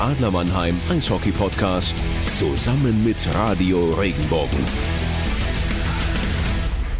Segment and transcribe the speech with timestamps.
[0.00, 1.96] der Adler Mannheim Eishockey Podcast
[2.38, 4.64] zusammen mit Radio Regenbogen.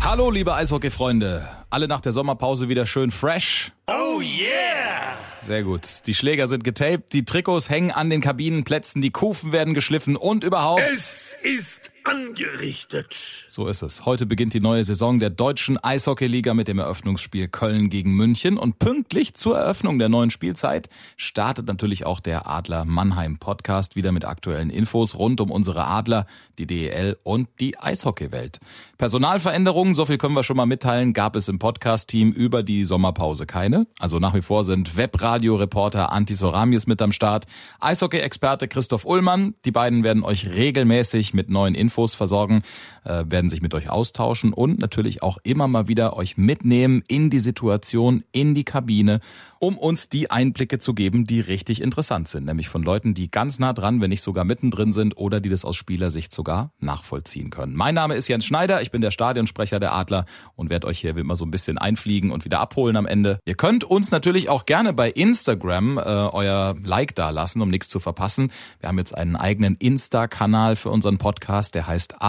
[0.01, 1.49] Hallo, liebe Eishockey-Freunde.
[1.71, 3.73] Alle nach der Sommerpause wieder schön fresh.
[3.87, 5.17] Oh yeah!
[5.43, 6.07] Sehr gut.
[6.07, 10.45] Die Schläger sind getaped, die Trikots hängen an den Kabinenplätzen, die Kufen werden geschliffen und
[10.45, 10.83] überhaupt.
[10.83, 13.45] Es ist angerichtet.
[13.47, 14.07] So ist es.
[14.07, 18.79] Heute beginnt die neue Saison der deutschen Eishockeyliga mit dem Eröffnungsspiel Köln gegen München und
[18.79, 24.25] pünktlich zur Eröffnung der neuen Spielzeit startet natürlich auch der Adler Mannheim Podcast wieder mit
[24.25, 26.27] aktuellen Infos rund um unsere Adler,
[26.59, 28.61] die DEL und die Eishockeywelt.
[28.99, 33.47] Personalveränderungen, so viel können wir schon mal mitteilen, gab es im Podcast-Team über die Sommerpause
[33.47, 33.87] keine.
[33.99, 37.47] Also nach wie vor sind Webradioreporter Anti Soramies mit am Start,
[37.81, 39.55] Eishockey-Experte Christoph Ullmann.
[39.65, 42.63] Die beiden werden euch regelmäßig mit neuen Infos Infos versorgen,
[43.05, 47.31] äh, werden sich mit euch austauschen und natürlich auch immer mal wieder euch mitnehmen in
[47.31, 49.21] die Situation, in die Kabine,
[49.59, 52.47] um uns die Einblicke zu geben, die richtig interessant sind.
[52.47, 55.65] Nämlich von Leuten, die ganz nah dran, wenn nicht sogar mittendrin sind oder die das
[55.65, 57.77] aus Spielersicht sogar nachvollziehen können.
[57.77, 60.25] Mein Name ist Jens Schneider, ich bin der Stadionsprecher der Adler
[60.57, 63.39] und werde euch hier immer so ein bisschen einfliegen und wieder abholen am Ende.
[63.45, 67.89] Ihr könnt uns natürlich auch gerne bei Instagram äh, euer Like da lassen, um nichts
[67.91, 68.51] zu verpassen.
[68.81, 72.23] Wir haben jetzt einen eigenen Insta-Kanal für unseren Podcast, der heißt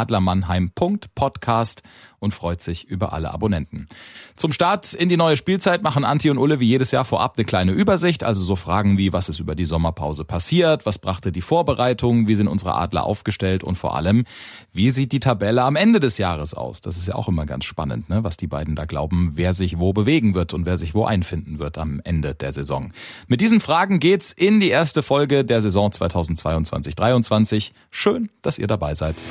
[0.61, 1.83] adlermannheim.podcast
[2.21, 3.87] und freut sich über alle Abonnenten.
[4.35, 7.45] Zum Start in die neue Spielzeit machen Anti und Ulle wie jedes Jahr vorab eine
[7.45, 11.41] kleine Übersicht, also so Fragen wie, was ist über die Sommerpause passiert, was brachte die
[11.41, 14.25] Vorbereitung, wie sind unsere Adler aufgestellt und vor allem,
[14.71, 16.81] wie sieht die Tabelle am Ende des Jahres aus?
[16.81, 18.23] Das ist ja auch immer ganz spannend, ne?
[18.23, 21.57] was die beiden da glauben, wer sich wo bewegen wird und wer sich wo einfinden
[21.57, 22.93] wird am Ende der Saison.
[23.27, 27.71] Mit diesen Fragen geht's in die erste Folge der Saison 2022-23.
[27.89, 29.23] Schön, dass ihr dabei seid.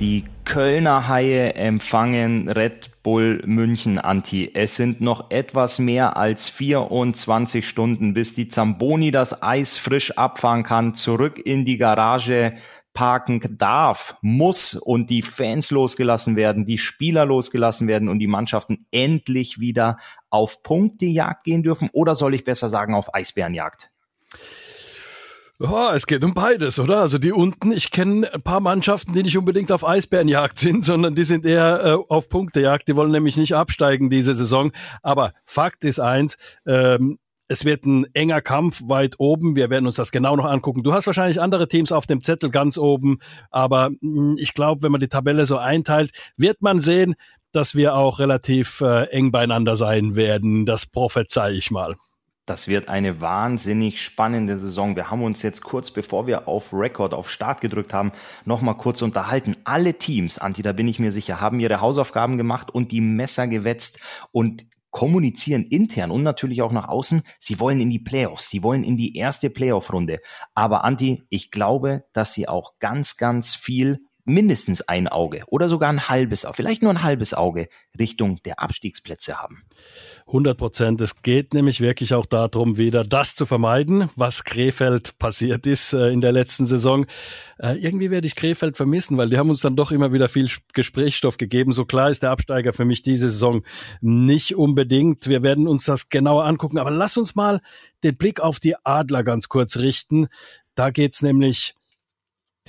[0.00, 4.50] Die Kölner Haie empfangen Red Bull München Anti.
[4.52, 10.64] Es sind noch etwas mehr als 24 Stunden, bis die Zamboni das Eis frisch abfahren
[10.64, 12.56] kann, zurück in die Garage
[12.92, 18.86] parken darf, muss und die Fans losgelassen werden, die Spieler losgelassen werden und die Mannschaften
[18.90, 19.98] endlich wieder
[20.28, 21.88] auf Punktejagd gehen dürfen?
[21.92, 23.93] Oder soll ich besser sagen auf Eisbärenjagd?
[25.60, 27.00] Ja, es geht um beides, oder?
[27.00, 31.14] Also die unten, ich kenne ein paar Mannschaften, die nicht unbedingt auf Eisbärenjagd sind, sondern
[31.14, 32.88] die sind eher äh, auf Punktejagd.
[32.88, 34.72] Die wollen nämlich nicht absteigen diese Saison.
[35.02, 39.54] Aber Fakt ist eins, ähm, es wird ein enger Kampf weit oben.
[39.54, 40.82] Wir werden uns das genau noch angucken.
[40.82, 44.82] Du hast wahrscheinlich andere Teams auf dem Zettel ganz oben, aber mh, hm, ich glaube,
[44.82, 47.14] wenn man die Tabelle so einteilt, wird man sehen,
[47.52, 50.66] dass wir auch relativ äh, eng beieinander sein werden.
[50.66, 51.94] Das prophezei ich mal.
[52.46, 54.96] Das wird eine wahnsinnig spannende Saison.
[54.96, 58.12] Wir haben uns jetzt kurz bevor wir auf Record, auf Start gedrückt haben,
[58.44, 59.56] nochmal kurz unterhalten.
[59.64, 63.46] Alle Teams, Anti, da bin ich mir sicher, haben ihre Hausaufgaben gemacht und die Messer
[63.46, 64.00] gewetzt
[64.30, 67.22] und kommunizieren intern und natürlich auch nach außen.
[67.38, 70.20] Sie wollen in die Playoffs, sie wollen in die erste Playoff-Runde.
[70.54, 75.90] Aber Anti, ich glaube, dass sie auch ganz, ganz viel mindestens ein Auge oder sogar
[75.90, 77.68] ein halbes, vielleicht nur ein halbes Auge
[77.98, 79.64] Richtung der Abstiegsplätze haben.
[80.26, 81.00] 100 Prozent.
[81.00, 86.08] Es geht nämlich wirklich auch darum, wieder das zu vermeiden, was Krefeld passiert ist äh,
[86.08, 87.06] in der letzten Saison.
[87.58, 90.48] Äh, irgendwie werde ich Krefeld vermissen, weil die haben uns dann doch immer wieder viel
[90.72, 91.72] Gesprächsstoff gegeben.
[91.72, 93.62] So klar ist der Absteiger für mich diese Saison
[94.00, 95.28] nicht unbedingt.
[95.28, 96.78] Wir werden uns das genauer angucken.
[96.78, 97.60] Aber lass uns mal
[98.02, 100.28] den Blick auf die Adler ganz kurz richten.
[100.74, 101.74] Da geht's nämlich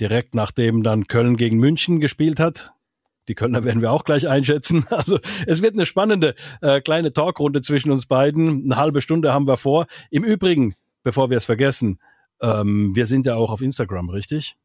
[0.00, 2.72] direkt nachdem dann Köln gegen München gespielt hat.
[3.28, 4.86] Die Kölner werden wir auch gleich einschätzen.
[4.90, 8.64] Also es wird eine spannende äh, kleine Talkrunde zwischen uns beiden.
[8.64, 9.86] Eine halbe Stunde haben wir vor.
[10.10, 11.98] Im Übrigen, bevor wir es vergessen,
[12.40, 14.56] ähm, wir sind ja auch auf Instagram, richtig?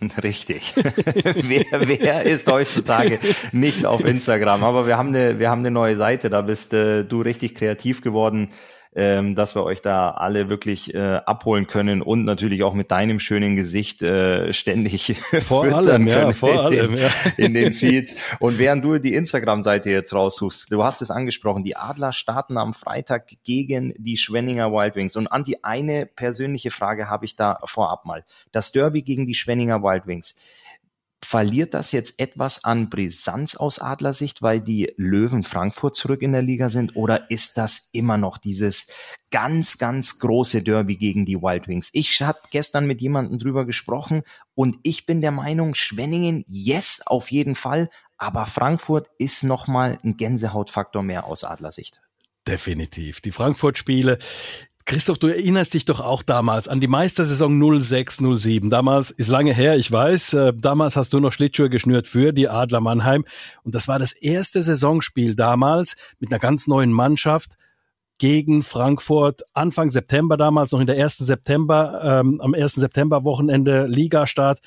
[0.22, 0.74] Richtig.
[0.76, 3.18] wer, wer ist heutzutage
[3.52, 4.62] nicht auf Instagram?
[4.62, 6.28] Aber wir haben eine, wir haben eine neue Seite.
[6.28, 8.50] Da bist äh, du richtig kreativ geworden
[8.94, 13.20] ähm, dass wir euch da alle wirklich äh, abholen können und natürlich auch mit deinem
[13.20, 17.10] schönen Gesicht äh, ständig vor allem, ja, vor in, allem, ja.
[17.36, 18.16] in den Feeds.
[18.40, 22.74] Und während du die Instagram-Seite jetzt raussuchst, du hast es angesprochen, die Adler starten am
[22.74, 25.16] Freitag gegen die Schwenninger Wild Wings.
[25.16, 28.24] Und Anti, eine persönliche Frage habe ich da vorab mal.
[28.52, 30.34] Das Derby gegen die Schwenninger Wild Wings.
[31.24, 36.42] Verliert das jetzt etwas an Brisanz aus Adlersicht, weil die Löwen Frankfurt zurück in der
[36.42, 36.94] Liga sind?
[36.94, 38.86] Oder ist das immer noch dieses
[39.30, 41.90] ganz, ganz große Derby gegen die Wild Wings?
[41.92, 44.22] Ich habe gestern mit jemandem drüber gesprochen
[44.54, 47.90] und ich bin der Meinung, Schwenningen, yes, auf jeden Fall.
[48.16, 52.00] Aber Frankfurt ist nochmal ein Gänsehautfaktor mehr aus Adlersicht.
[52.46, 53.20] Definitiv.
[53.20, 54.18] Die Frankfurt-Spiele,
[54.88, 58.70] Christoph, du erinnerst dich doch auch damals an die Meistersaison 06, 07.
[58.70, 60.32] Damals ist lange her, ich weiß.
[60.32, 63.26] Äh, damals hast du noch Schlittschuhe geschnürt für die Adler Mannheim.
[63.64, 67.58] Und das war das erste Saisonspiel damals mit einer ganz neuen Mannschaft.
[68.16, 73.84] gegen Frankfurt Anfang September damals noch in der ersten September ähm, am ersten September Wochenende
[73.84, 74.60] Ligastart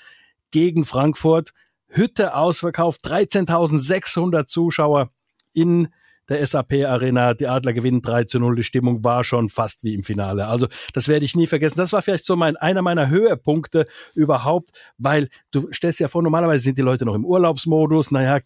[0.51, 1.51] gegen Frankfurt
[1.87, 5.09] Hütte ausverkauft 13.600 Zuschauer
[5.51, 5.87] in
[6.31, 7.33] der SAP Arena.
[7.33, 8.55] Die Adler gewinnen 3 zu 0.
[8.55, 10.47] Die Stimmung war schon fast wie im Finale.
[10.47, 11.77] Also das werde ich nie vergessen.
[11.77, 13.85] Das war vielleicht so mein, einer meiner Höhepunkte
[14.15, 18.11] überhaupt, weil du stellst dir ja vor, normalerweise sind die Leute noch im Urlaubsmodus.
[18.11, 18.39] Naja,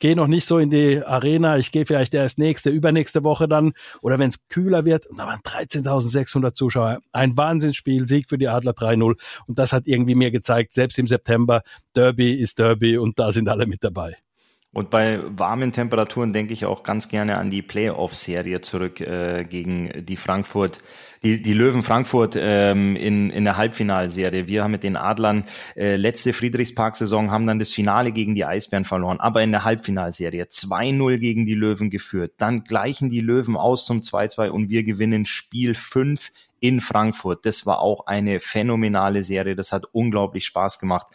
[0.00, 3.72] gehe noch nicht so in die Arena, ich gehe vielleicht erst nächste, übernächste Woche dann
[4.00, 5.06] oder wenn es kühler wird.
[5.06, 6.98] Und da waren 13.600 Zuschauer.
[7.12, 11.06] Ein Wahnsinnsspiel, Sieg für die Adler 3-0 und das hat irgendwie mir gezeigt, selbst im
[11.06, 11.62] September,
[11.94, 14.16] Derby ist Derby und da sind alle mit dabei.
[14.72, 20.04] Und bei warmen Temperaturen denke ich auch ganz gerne an die Playoff-Serie zurück äh, gegen
[20.04, 20.80] die Frankfurt,
[21.22, 24.46] die, die Löwen Frankfurt ähm, in, in der Halbfinalserie.
[24.46, 25.44] Wir haben mit den Adlern
[25.74, 30.44] äh, letzte Friedrichspark-Saison haben dann das Finale gegen die Eisbären verloren, aber in der Halbfinalserie
[30.44, 32.34] 2-0 gegen die Löwen geführt.
[32.36, 36.30] Dann gleichen die Löwen aus zum 2-2 und wir gewinnen Spiel 5
[36.60, 37.46] in Frankfurt.
[37.46, 39.54] Das war auch eine phänomenale Serie.
[39.54, 41.06] Das hat unglaublich Spaß gemacht.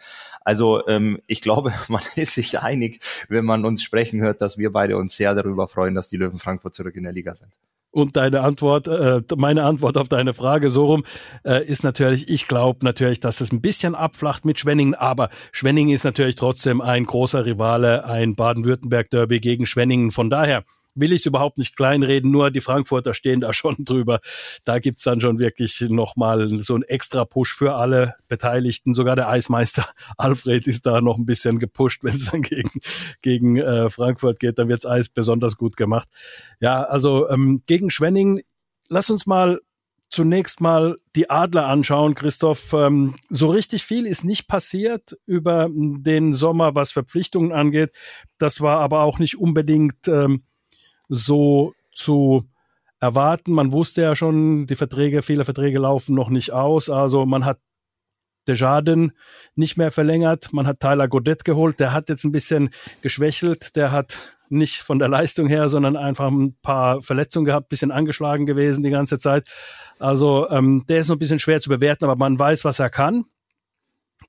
[0.44, 4.72] Also ähm, ich glaube, man ist sich einig, wenn man uns sprechen hört, dass wir
[4.72, 7.50] beide uns sehr darüber freuen, dass die Löwen Frankfurt zurück in der Liga sind.
[7.90, 11.04] Und deine Antwort, äh, meine Antwort auf deine Frage so rum,
[11.44, 15.94] äh, ist natürlich, ich glaube natürlich, dass es ein bisschen abflacht mit Schwenningen, aber Schwenningen
[15.94, 20.10] ist natürlich trotzdem ein großer Rivale, ein Baden-Württemberg-Derby gegen Schwenningen.
[20.10, 20.64] Von daher,
[20.94, 24.20] will ich es überhaupt nicht kleinreden, nur die Frankfurter stehen da schon drüber.
[24.64, 28.94] Da gibt's dann schon wirklich nochmal so einen extra Push für alle Beteiligten.
[28.94, 32.70] Sogar der Eismeister Alfred ist da noch ein bisschen gepusht, wenn es dann gegen,
[33.22, 36.08] gegen äh, Frankfurt geht, dann wirds Eis besonders gut gemacht.
[36.60, 38.42] Ja, also ähm, gegen Schwenning,
[38.88, 39.60] lass uns mal
[40.14, 42.72] zunächst mal die Adler anschauen, Christoph.
[42.72, 47.90] Ähm, so richtig viel ist nicht passiert über den Sommer, was Verpflichtungen angeht.
[48.38, 50.42] Das war aber auch nicht unbedingt ähm,
[51.08, 52.44] so zu
[53.00, 53.52] erwarten.
[53.52, 56.88] Man wusste ja schon, die Verträge, viele Verträge laufen noch nicht aus.
[56.90, 57.58] Also man hat
[58.46, 59.12] Desjardins
[59.54, 60.52] nicht mehr verlängert.
[60.52, 61.80] Man hat Tyler Godet geholt.
[61.80, 62.70] Der hat jetzt ein bisschen
[63.02, 63.76] geschwächelt.
[63.76, 68.46] Der hat nicht von der Leistung her, sondern einfach ein paar Verletzungen gehabt, bisschen angeschlagen
[68.46, 69.48] gewesen die ganze Zeit.
[69.98, 72.90] Also ähm, der ist noch ein bisschen schwer zu bewerten, aber man weiß, was er
[72.90, 73.24] kann.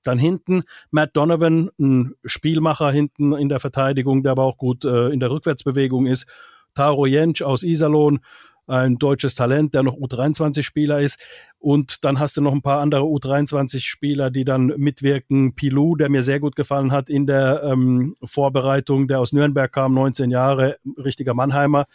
[0.03, 5.09] Dann hinten Matt Donovan, ein Spielmacher hinten in der Verteidigung, der aber auch gut äh,
[5.09, 6.27] in der Rückwärtsbewegung ist.
[6.75, 8.19] Taro Jentsch aus Iserlohn,
[8.67, 11.19] ein deutsches Talent, der noch U23-Spieler ist.
[11.59, 15.55] Und dann hast du noch ein paar andere U23-Spieler, die dann mitwirken.
[15.55, 19.93] Pilou, der mir sehr gut gefallen hat in der ähm, Vorbereitung, der aus Nürnberg kam,
[19.93, 21.85] 19 Jahre, richtiger Mannheimer.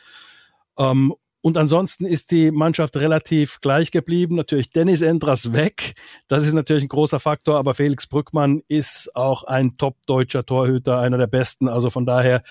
[0.79, 4.37] Ähm, und ansonsten ist die Mannschaft relativ gleich geblieben.
[4.37, 5.95] Natürlich Dennis Endras weg.
[6.29, 11.17] Das ist natürlich ein großer Faktor, aber Felix Brückmann ist auch ein top-deutscher Torhüter, einer
[11.17, 11.69] der besten.
[11.69, 12.43] Also von daher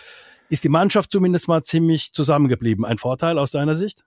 [0.49, 2.85] ist die Mannschaft zumindest mal ziemlich zusammengeblieben.
[2.85, 4.03] Ein Vorteil aus deiner Sicht?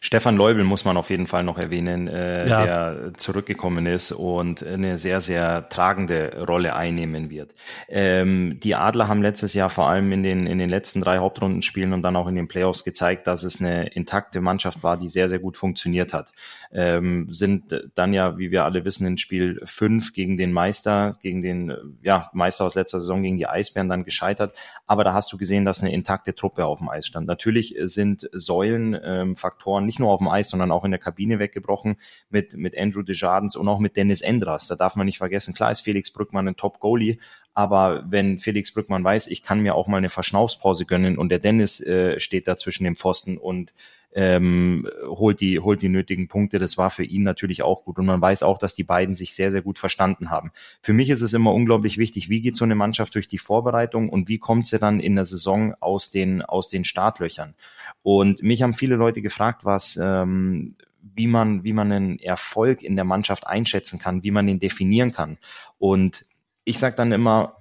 [0.00, 2.64] Stefan Leubel muss man auf jeden Fall noch erwähnen, äh, ja.
[2.64, 7.54] der zurückgekommen ist und eine sehr, sehr tragende Rolle einnehmen wird.
[7.88, 11.92] Ähm, die Adler haben letztes Jahr vor allem in den, in den letzten drei Hauptrundenspielen
[11.92, 15.28] und dann auch in den Playoffs gezeigt, dass es eine intakte Mannschaft war, die sehr,
[15.28, 16.32] sehr gut funktioniert hat.
[16.72, 21.42] Ähm, sind dann ja, wie wir alle wissen, in Spiel fünf gegen den Meister, gegen
[21.42, 24.56] den ja, Meister aus letzter Saison, gegen die Eisbären dann gescheitert.
[24.86, 27.26] Aber da hast du gesehen, dass eine intakte Truppe auf dem Eis stand.
[27.26, 29.34] Natürlich sind Säulen ähm,
[29.82, 31.96] nicht nur auf dem Eis, sondern auch in der Kabine weggebrochen
[32.30, 34.66] mit, mit Andrew Desjardins und auch mit Dennis Endras.
[34.66, 37.18] Da darf man nicht vergessen, klar ist Felix Brückmann ein Top-Goalie,
[37.54, 41.38] aber wenn Felix Brückmann weiß, ich kann mir auch mal eine Verschnaufspause gönnen und der
[41.38, 43.74] Dennis äh, steht da zwischen dem Pfosten und
[44.14, 46.58] ähm, holt die holt die nötigen Punkte.
[46.58, 49.34] Das war für ihn natürlich auch gut und man weiß auch, dass die beiden sich
[49.34, 50.50] sehr sehr gut verstanden haben.
[50.82, 54.08] Für mich ist es immer unglaublich wichtig, wie geht so eine Mannschaft durch die Vorbereitung
[54.08, 57.54] und wie kommt sie dann in der Saison aus den aus den Startlöchern.
[58.02, 60.76] Und mich haben viele Leute gefragt, was ähm,
[61.14, 65.12] wie man wie man einen Erfolg in der Mannschaft einschätzen kann, wie man den definieren
[65.12, 65.38] kann.
[65.78, 66.26] Und
[66.64, 67.56] ich sage dann immer,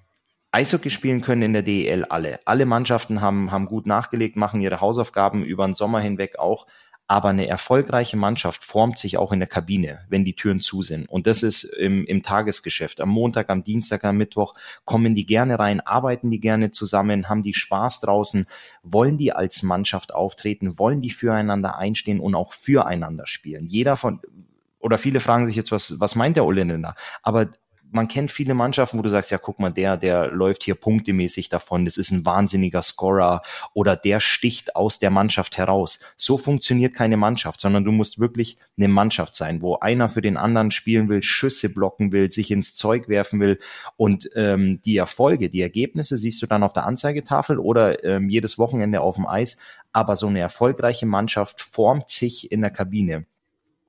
[0.52, 2.40] Eishockey spielen können in der DEL alle.
[2.46, 6.68] Alle Mannschaften haben, haben gut nachgelegt, machen ihre Hausaufgaben über den Sommer hinweg auch.
[7.08, 11.10] Aber eine erfolgreiche Mannschaft formt sich auch in der Kabine, wenn die Türen zu sind.
[11.10, 13.02] Und das ist im, im Tagesgeschäft.
[13.02, 14.56] Am Montag, am Dienstag, am Mittwoch
[14.86, 18.48] kommen die gerne rein, arbeiten die gerne zusammen, haben die Spaß draußen,
[18.84, 23.68] wollen die als Mannschaft auftreten, wollen die füreinander einstehen und auch füreinander spielen.
[23.68, 24.22] Jeder von,
[24.80, 26.96] oder viele fragen sich jetzt, was, was meint der Olländer?
[27.24, 27.50] Aber
[27.92, 31.50] man kennt viele Mannschaften, wo du sagst, ja, guck mal, der, der läuft hier punktemäßig
[31.50, 33.42] davon, das ist ein wahnsinniger Scorer
[33.74, 36.00] oder der sticht aus der Mannschaft heraus.
[36.16, 40.38] So funktioniert keine Mannschaft, sondern du musst wirklich eine Mannschaft sein, wo einer für den
[40.38, 43.60] anderen spielen will, Schüsse blocken will, sich ins Zeug werfen will
[43.98, 48.58] und ähm, die Erfolge, die Ergebnisse siehst du dann auf der Anzeigetafel oder ähm, jedes
[48.58, 49.58] Wochenende auf dem Eis,
[49.92, 53.26] aber so eine erfolgreiche Mannschaft formt sich in der Kabine.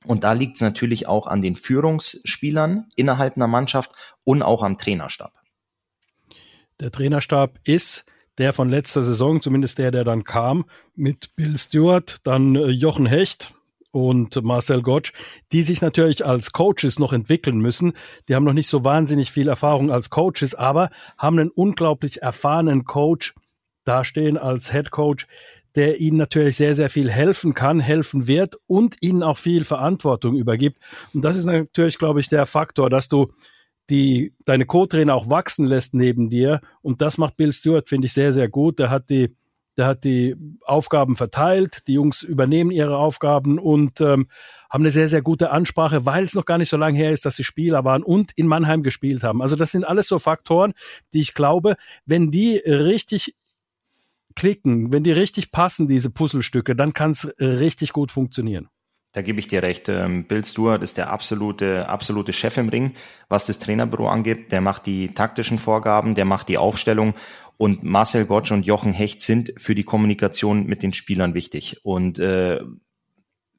[0.05, 3.93] Und da liegt es natürlich auch an den Führungsspielern innerhalb einer Mannschaft
[4.25, 5.33] und auch am Trainerstab.
[6.81, 8.05] Der Trainerstab ist
[8.39, 13.07] der von letzter Saison, zumindest der, der dann kam, mit Bill Stewart, dann äh, Jochen
[13.07, 13.53] Hecht
[13.91, 15.13] und Marcel Gottsch,
[15.53, 17.93] die sich natürlich als Coaches noch entwickeln müssen.
[18.27, 22.85] Die haben noch nicht so wahnsinnig viel Erfahrung als Coaches, aber haben einen unglaublich erfahrenen
[22.85, 23.35] Coach
[23.85, 25.27] dastehen als Head Coach,
[25.75, 30.37] der ihnen natürlich sehr, sehr viel helfen kann, helfen wird und ihnen auch viel Verantwortung
[30.37, 30.79] übergibt.
[31.15, 33.29] Und das ist natürlich, glaube ich, der Faktor, dass du
[33.91, 36.61] die, deine Co-Trainer auch wachsen lässt neben dir.
[36.83, 38.79] Und das macht Bill Stewart, finde ich, sehr, sehr gut.
[38.79, 39.35] Der hat die,
[39.77, 41.87] der hat die Aufgaben verteilt.
[41.89, 44.29] Die Jungs übernehmen ihre Aufgaben und ähm,
[44.71, 47.27] haben eine sehr, sehr gute Ansprache, weil es noch gar nicht so lange her ist,
[47.27, 49.43] dass sie Spieler waren und in Mannheim gespielt haben.
[49.43, 50.73] Also das sind alles so Faktoren,
[51.13, 51.77] die ich glaube,
[52.07, 53.35] wenn die richtig
[54.35, 58.69] klicken, wenn die richtig passen, diese Puzzlestücke, dann kann es äh, richtig gut funktionieren.
[59.15, 59.91] Da gebe ich dir recht.
[59.91, 62.93] Ähm, Bill Stewart ist der absolute, absolute Chef im Ring,
[63.29, 64.53] was das Trainerbüro angeht.
[64.53, 67.15] Der macht die taktischen Vorgaben, der macht die Aufstellung
[67.59, 71.85] und Marcel Gottsch und Jochen Hecht sind für die Kommunikation mit den Spielern wichtig.
[71.85, 72.61] Und äh,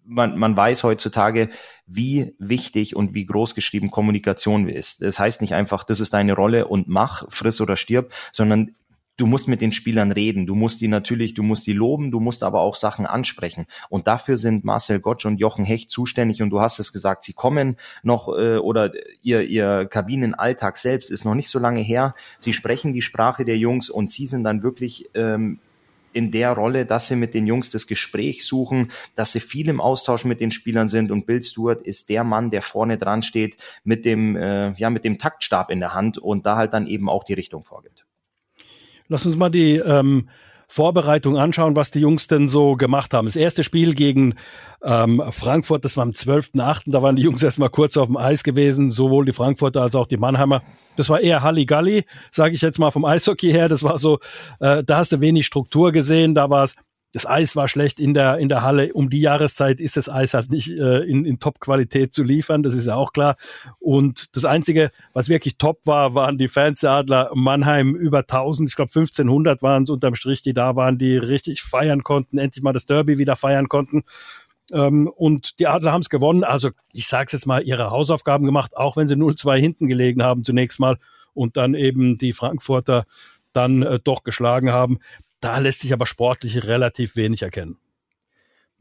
[0.06, 1.50] man, man weiß heutzutage,
[1.86, 5.02] wie wichtig und wie groß geschrieben Kommunikation ist.
[5.02, 8.76] Das heißt nicht einfach, das ist deine Rolle und mach, friss oder stirb, sondern
[9.18, 10.46] du musst mit den Spielern reden.
[10.46, 13.66] Du musst die natürlich, du musst die loben, du musst aber auch Sachen ansprechen.
[13.90, 16.42] Und dafür sind Marcel Gottsch und Jochen Hecht zuständig.
[16.42, 18.92] Und du hast es gesagt, sie kommen noch äh, oder
[19.22, 22.16] ihr, ihr Kabinenalltag selbst ist noch nicht so lange her.
[22.38, 25.60] Sie sprechen die Sprache der Jungs und sie sind dann wirklich ähm,
[26.14, 29.82] in der Rolle, dass sie mit den Jungs das Gespräch suchen, dass sie viel im
[29.82, 33.58] Austausch mit den Spielern sind und Bill Stewart ist der Mann, der vorne dran steht
[33.84, 37.10] mit dem äh, ja mit dem Taktstab in der Hand und da halt dann eben
[37.10, 38.06] auch die Richtung vorgibt.
[39.08, 40.30] Lass uns mal die ähm,
[40.68, 43.28] Vorbereitung anschauen, was die Jungs denn so gemacht haben.
[43.28, 44.34] Das erste Spiel gegen
[44.84, 48.44] ähm, Frankfurt, das war am 12.8., da waren die Jungs erstmal kurz auf dem Eis
[48.44, 50.64] gewesen, sowohl die Frankfurter als auch die Mannheimer.
[50.96, 53.70] Das war eher Halligalli, sage ich jetzt mal vom Eishockey her.
[53.70, 54.20] Das war so,
[54.60, 56.76] äh, da hast du wenig Struktur gesehen, da war es
[57.14, 58.92] das Eis war schlecht in der, in der Halle.
[58.92, 62.74] Um die Jahreszeit ist das Eis halt nicht äh, in, in Top-Qualität zu liefern, das
[62.74, 63.38] ist ja auch klar.
[63.80, 68.68] Und das Einzige, was wirklich top war, waren die Fans der Adler Mannheim über 1000,
[68.68, 72.64] ich glaube 1500 waren es unterm Strich, die da waren, die richtig feiern konnten, endlich
[72.64, 74.04] mal das Derby wieder feiern konnten.
[74.72, 76.44] Ähm, und die Adler haben es gewonnen.
[76.44, 80.24] Also ich sage es jetzt mal, ihre Hausaufgaben gemacht, auch wenn sie 0-2 hinten gelegen
[80.24, 80.98] haben zunächst mal
[81.36, 83.06] und dann eben die Frankfurter
[83.54, 85.00] dann äh, doch geschlagen haben.
[85.44, 87.78] Da lässt sich aber sportlich relativ wenig erkennen.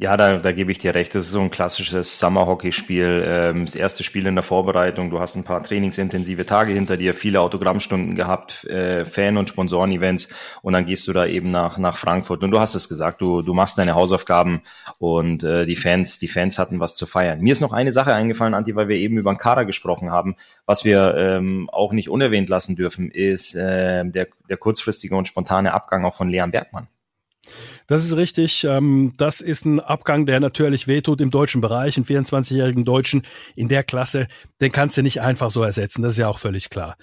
[0.03, 1.15] Ja, da, da gebe ich dir recht.
[1.15, 3.23] Das ist so ein klassisches Summer-Hockey-Spiel.
[3.25, 5.11] Ähm, das erste Spiel in der Vorbereitung.
[5.11, 10.35] Du hast ein paar trainingsintensive Tage hinter dir, viele Autogrammstunden gehabt, äh, Fan- und Sponsoren-Events
[10.63, 12.43] und dann gehst du da eben nach, nach Frankfurt.
[12.43, 14.63] Und du hast es gesagt, du, du machst deine Hausaufgaben
[14.99, 17.41] und äh, die Fans, die Fans hatten was zu feiern.
[17.41, 20.35] Mir ist noch eine Sache eingefallen, Anti, weil wir eben über den Kader gesprochen haben.
[20.67, 25.73] Was wir ähm, auch nicht unerwähnt lassen dürfen, ist äh, der, der kurzfristige und spontane
[25.73, 26.89] Abgang auch von Leon Bergmann.
[27.87, 28.65] Das ist richtig.
[28.65, 31.97] Ähm, das ist ein Abgang, der natürlich wehtut im deutschen Bereich.
[31.97, 33.23] Einen 24-jährigen Deutschen
[33.57, 34.29] in der Klasse,
[34.61, 36.03] den kannst du nicht einfach so ersetzen.
[36.03, 36.97] Das ist ja auch völlig klar.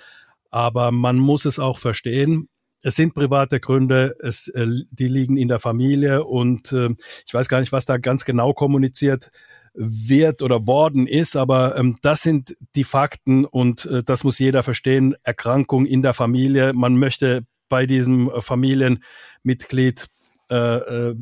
[0.51, 2.48] Aber man muss es auch verstehen.
[2.81, 6.89] Es sind private Gründe, es, äh, die liegen in der Familie und äh,
[7.25, 9.31] ich weiß gar nicht, was da ganz genau kommuniziert
[9.74, 14.63] wird oder worden ist, aber ähm, das sind die Fakten und äh, das muss jeder
[14.63, 15.15] verstehen.
[15.24, 16.74] Erkrankung in der Familie.
[16.74, 20.07] Man möchte bei diesem Familienmitglied
[20.50, 21.15] äh, äh,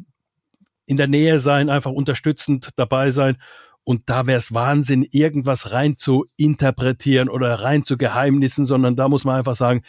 [0.86, 3.38] in der Nähe sein, einfach unterstützend dabei sein.
[3.84, 9.08] Und da wäre es Wahnsinn, irgendwas rein zu interpretieren oder rein zu Geheimnissen, sondern da
[9.08, 9.84] muss man einfach sagen,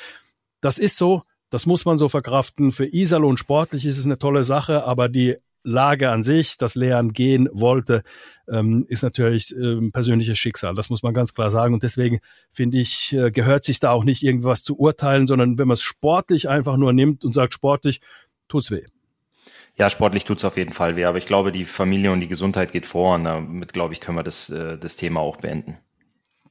[0.60, 2.70] das ist so, das muss man so verkraften.
[2.70, 7.12] Für Iserlohn sportlich ist es eine tolle Sache, aber die Lage an sich, das Lehren
[7.12, 8.02] gehen wollte,
[8.48, 10.74] ähm, ist natürlich ähm, persönliches Schicksal.
[10.74, 11.74] Das muss man ganz klar sagen.
[11.74, 15.68] Und deswegen finde ich, äh, gehört sich da auch nicht irgendwas zu urteilen, sondern wenn
[15.68, 18.00] man es sportlich einfach nur nimmt und sagt, sportlich,
[18.48, 18.84] tut's weh.
[19.78, 22.72] Ja, sportlich tut's auf jeden Fall weh, aber ich glaube, die Familie und die Gesundheit
[22.72, 25.78] geht vor und damit, glaube ich, können wir das, äh, das Thema auch beenden.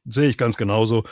[0.05, 1.03] Sehe ich ganz genauso.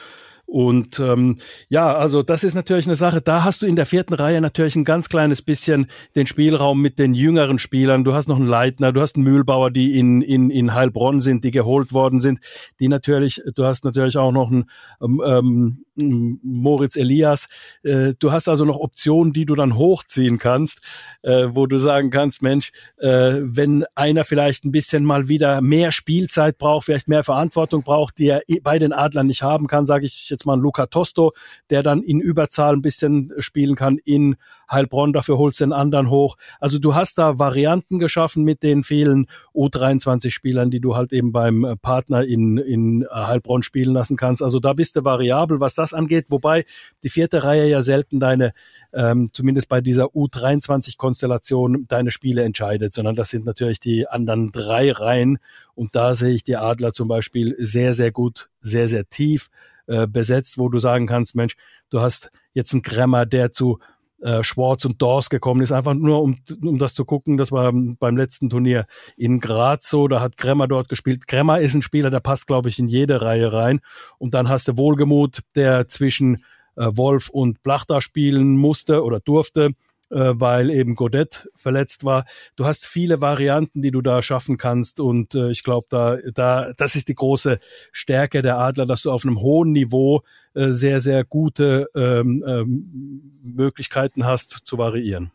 [0.46, 3.20] Und ähm, ja, also das ist natürlich eine Sache.
[3.20, 7.00] Da hast du in der vierten Reihe natürlich ein ganz kleines bisschen den Spielraum mit
[7.00, 8.04] den jüngeren Spielern.
[8.04, 11.44] Du hast noch einen Leitner, du hast einen Mühlbauer, die in, in, in Heilbronn sind,
[11.44, 12.40] die geholt worden sind,
[12.80, 14.70] die natürlich, du hast natürlich auch noch einen
[15.02, 17.48] ähm, ähm Moritz Elias.
[17.84, 20.80] Äh, du hast also noch Optionen, die du dann hochziehen kannst,
[21.22, 25.92] äh, wo du sagen kannst, Mensch, äh, wenn einer vielleicht ein bisschen mal wieder mehr
[25.92, 30.06] Spielzeit braucht, vielleicht mehr Verantwortung braucht, die er bei den Adlern nicht haben kann, sage
[30.06, 31.34] ich jetzt mal Luca Tosto,
[31.70, 34.36] der dann in Überzahl ein bisschen spielen kann in
[34.70, 36.38] Heilbronn, dafür holst du den anderen hoch.
[36.60, 41.78] Also du hast da Varianten geschaffen mit den vielen U23-Spielern, die du halt eben beim
[41.82, 44.42] Partner in, in Heilbronn spielen lassen kannst.
[44.42, 46.66] Also da bist du variabel, was das angeht, wobei
[47.04, 48.54] die vierte Reihe ja selten deine,
[48.94, 54.92] ähm, zumindest bei dieser U23-Konstellation, deine Spiele entscheidet, sondern das sind natürlich die anderen drei
[54.92, 55.38] Reihen.
[55.74, 59.50] Und da sehe ich die Adler zum Beispiel sehr, sehr gut, sehr, sehr tief
[59.88, 61.56] äh, besetzt, wo du sagen kannst, Mensch,
[61.90, 63.80] du hast jetzt einen Kremmer, der zu
[64.22, 67.38] äh, Schwarz und Dors gekommen ist, einfach nur um, um das zu gucken.
[67.38, 68.86] Das war beim letzten Turnier
[69.18, 71.28] in Graz so, da hat Kremmer dort gespielt.
[71.28, 73.82] Kremmer ist ein Spieler, der passt, glaube ich, in jede Reihe rein.
[74.18, 76.44] Und dann hast du Wohlgemut, der zwischen
[76.76, 79.72] äh, Wolf und Blachta spielen musste oder durfte
[80.10, 82.26] weil eben Godet verletzt war.
[82.56, 86.74] Du hast viele Varianten, die du da schaffen kannst und äh, ich glaube, da, da,
[86.78, 87.60] das ist die große
[87.92, 90.22] Stärke der Adler, dass du auf einem hohen Niveau
[90.54, 95.32] äh, sehr, sehr gute ähm, ähm, Möglichkeiten hast zu variieren.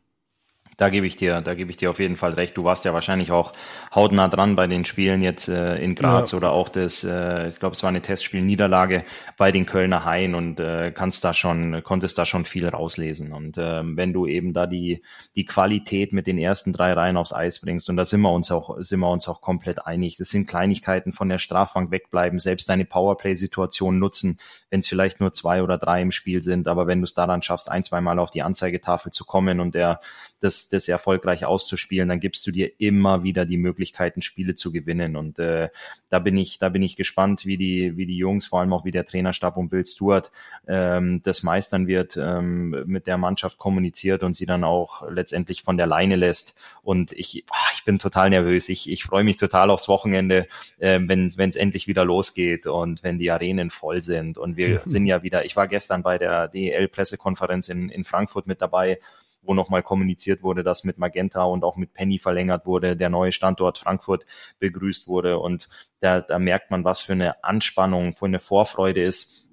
[0.80, 2.56] Da gebe ich dir, da gebe ich dir auf jeden Fall recht.
[2.56, 3.52] Du warst ja wahrscheinlich auch
[3.94, 6.38] hautnah dran bei den Spielen jetzt äh, in Graz ja.
[6.38, 9.04] oder auch das, äh, ich glaube, es war eine Testspielniederlage
[9.36, 13.34] bei den Kölner Haien und äh, kannst da schon, konntest da schon viel rauslesen.
[13.34, 15.02] Und ähm, wenn du eben da die
[15.36, 18.50] die Qualität mit den ersten drei Reihen aufs Eis bringst und da sind wir uns
[18.50, 20.16] auch sind wir uns auch komplett einig.
[20.16, 24.38] Das sind Kleinigkeiten von der Strafbank wegbleiben, selbst deine Powerplay-Situation nutzen,
[24.70, 27.26] wenn es vielleicht nur zwei oder drei im Spiel sind, aber wenn du es da
[27.26, 30.00] dann schaffst, ein, zwei Mal auf die Anzeigetafel zu kommen und der
[30.40, 35.16] das das erfolgreich auszuspielen, dann gibst du dir immer wieder die Möglichkeiten, Spiele zu gewinnen.
[35.16, 35.68] Und äh,
[36.08, 38.84] da bin ich, da bin ich gespannt, wie die, wie die Jungs, vor allem auch
[38.84, 40.30] wie der Trainerstab und Bill Stewart
[40.66, 45.76] ähm, das meistern wird, ähm, mit der Mannschaft kommuniziert und sie dann auch letztendlich von
[45.76, 46.58] der Leine lässt.
[46.90, 48.68] Und ich, ach, ich bin total nervös.
[48.68, 53.20] Ich, ich freue mich total aufs Wochenende, äh, wenn es endlich wieder losgeht und wenn
[53.20, 54.38] die Arenen voll sind.
[54.38, 58.60] Und wir sind ja wieder, ich war gestern bei der DEL-Pressekonferenz in, in Frankfurt mit
[58.60, 58.98] dabei
[59.42, 63.32] wo nochmal kommuniziert wurde, dass mit Magenta und auch mit Penny verlängert wurde, der neue
[63.32, 64.26] Standort Frankfurt
[64.58, 65.38] begrüßt wurde.
[65.38, 65.70] Und
[66.00, 69.46] da, da merkt man, was für eine Anspannung, für eine Vorfreude ist,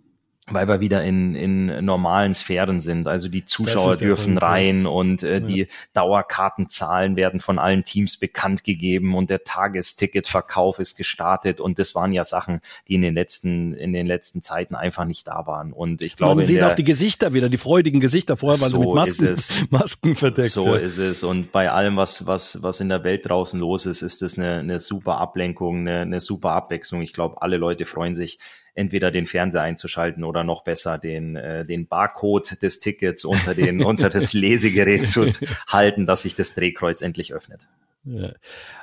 [0.50, 3.08] weil wir wieder in, in normalen Sphären sind.
[3.08, 4.90] Also die Zuschauer dürfen Punkt, rein ja.
[4.90, 5.40] und äh, ja.
[5.42, 11.96] die Dauerkartenzahlen werden von allen Teams bekannt gegeben und der Tagesticketverkauf ist gestartet und das
[11.96, 15.74] waren ja Sachen, die in den letzten in den letzten Zeiten einfach nicht da waren.
[15.74, 18.38] Und ich glaube, man sieht der, auch die Gesichter wieder, die freudigen Gesichter.
[18.38, 19.54] Vorher waren so sie mit Masken, ist es.
[19.70, 20.50] Masken verdeckt.
[20.50, 21.24] So ist es.
[21.24, 24.60] Und bei allem, was was was in der Welt draußen los ist, ist das eine,
[24.60, 27.02] eine super Ablenkung, eine, eine super Abwechslung.
[27.02, 28.40] Ich glaube, alle Leute freuen sich
[28.78, 33.84] entweder den Fernseher einzuschalten oder noch besser den, äh, den Barcode des Tickets unter, den,
[33.84, 35.26] unter das Lesegerät zu
[35.68, 37.68] halten, dass sich das Drehkreuz endlich öffnet.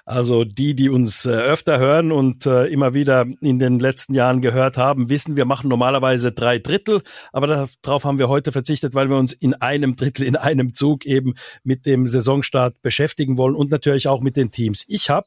[0.05, 4.43] Also die, die uns äh, öfter hören und äh, immer wieder in den letzten Jahren
[4.43, 7.01] gehört haben, wissen, wir machen normalerweise drei Drittel,
[7.33, 11.07] aber darauf haben wir heute verzichtet, weil wir uns in einem Drittel, in einem Zug
[11.07, 14.85] eben mit dem Saisonstart beschäftigen wollen und natürlich auch mit den Teams.
[14.89, 15.27] Ich habe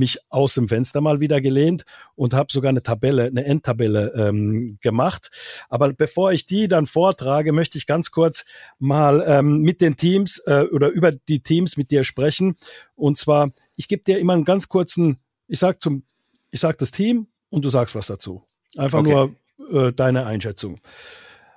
[0.00, 1.84] mich aus dem Fenster mal wieder gelehnt
[2.16, 5.30] und habe sogar eine Tabelle, eine Endtabelle ähm, gemacht.
[5.68, 8.44] Aber bevor ich die dann vortrage, möchte ich ganz kurz
[8.80, 12.56] mal ähm, mit den Teams äh, oder über die Teams mit dir sprechen.
[12.96, 16.02] Und zwar, ich gebe dir immer einen ganz kurzen, ich sag zum,
[16.50, 18.42] ich sag das Team und du sagst was dazu.
[18.76, 19.30] Einfach okay.
[19.68, 20.80] nur äh, deine Einschätzung.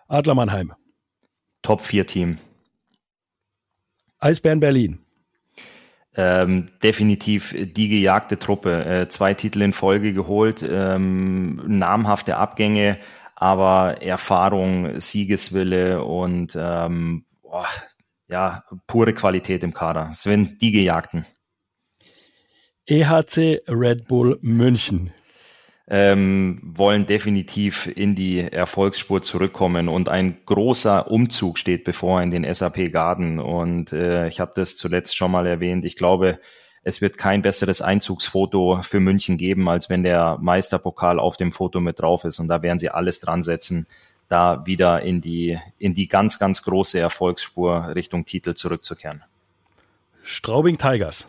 [0.07, 0.73] Adler Mannheim.
[1.63, 2.37] Top 4 Team.
[4.19, 5.02] Eisbären Berlin
[6.15, 8.85] ähm, definitiv die gejagte Truppe.
[8.85, 12.97] Äh, zwei Titel in Folge geholt, ähm, namhafte Abgänge,
[13.35, 17.65] aber Erfahrung, Siegeswille und ähm, boah,
[18.27, 20.11] ja, pure Qualität im Kader.
[20.13, 21.25] Sven, die Gejagten.
[22.85, 25.13] EHC Red Bull München
[25.87, 32.51] ähm, wollen definitiv in die Erfolgsspur zurückkommen und ein großer Umzug steht bevor in den
[32.51, 35.83] SAP Garden und äh, ich habe das zuletzt schon mal erwähnt.
[35.83, 36.39] Ich glaube,
[36.83, 41.81] es wird kein besseres Einzugsfoto für München geben, als wenn der Meisterpokal auf dem Foto
[41.81, 43.85] mit drauf ist und da werden sie alles dran setzen,
[44.29, 49.23] da wieder in die in die ganz ganz große Erfolgsspur Richtung Titel zurückzukehren.
[50.23, 51.27] Straubing Tigers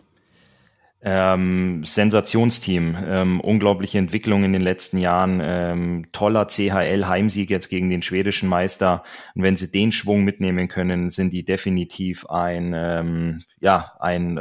[1.07, 8.01] Ähm, Sensationsteam, ähm, unglaubliche Entwicklung in den letzten Jahren, ähm, toller CHL-Heimsieg jetzt gegen den
[8.01, 9.03] schwedischen Meister.
[9.35, 14.41] Und wenn sie den Schwung mitnehmen können, sind die definitiv ein, ähm, ja, ein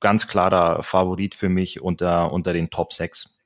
[0.00, 3.40] ganz klarer Favorit für mich unter, unter den Top 6.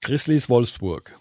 [0.00, 1.18] Grizzlies Wolfsburg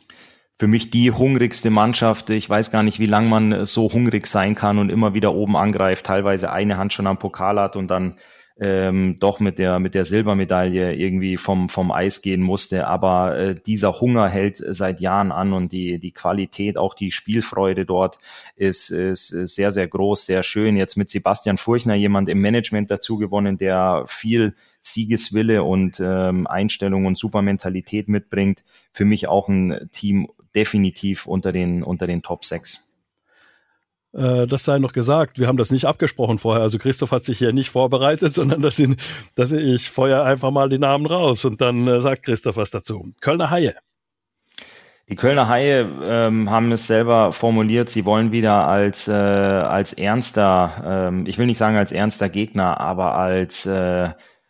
[0.57, 2.29] für mich die hungrigste Mannschaft.
[2.29, 5.57] Ich weiß gar nicht, wie lang man so hungrig sein kann und immer wieder oben
[5.57, 8.15] angreift, teilweise eine Hand schon am Pokal hat und dann
[8.57, 12.87] ähm, doch mit der mit der Silbermedaille irgendwie vom vom Eis gehen musste.
[12.87, 17.85] Aber äh, dieser Hunger hält seit Jahren an und die die Qualität, auch die Spielfreude
[17.85, 18.17] dort
[18.55, 20.77] ist, ist, ist sehr sehr groß, sehr schön.
[20.77, 27.05] Jetzt mit Sebastian Furchner jemand im Management dazu gewonnen, der viel Siegeswille und ähm, Einstellung
[27.05, 28.63] und Supermentalität mitbringt.
[28.93, 32.94] Für mich auch ein Team definitiv unter den unter den Top 6.
[34.15, 35.39] Äh, das sei noch gesagt.
[35.39, 36.63] Wir haben das nicht abgesprochen vorher.
[36.63, 38.99] Also Christoph hat sich hier nicht vorbereitet, sondern das sind,
[39.36, 43.12] dass ich feuer einfach mal die Namen raus und dann äh, sagt Christoph was dazu.
[43.19, 43.75] Kölner Haie.
[45.08, 51.10] Die Kölner Haie ähm, haben es selber formuliert, sie wollen wieder als, äh, als ernster,
[51.10, 54.10] ähm, ich will nicht sagen als ernster Gegner, aber als äh,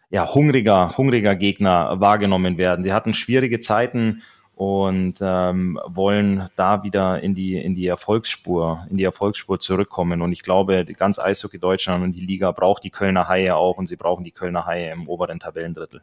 [0.09, 2.85] ja, hungriger, hungriger Gegner wahrgenommen werden.
[2.85, 4.21] Sie hatten schwierige Zeiten
[4.55, 10.21] und ähm, wollen da wieder in die in die Erfolgsspur in die Erfolgsspur zurückkommen.
[10.21, 13.87] Und ich glaube ganz Eishockey Deutschland und die Liga braucht die Kölner Haie auch und
[13.87, 16.01] sie brauchen die Kölner Haie im oberen Tabellendrittel.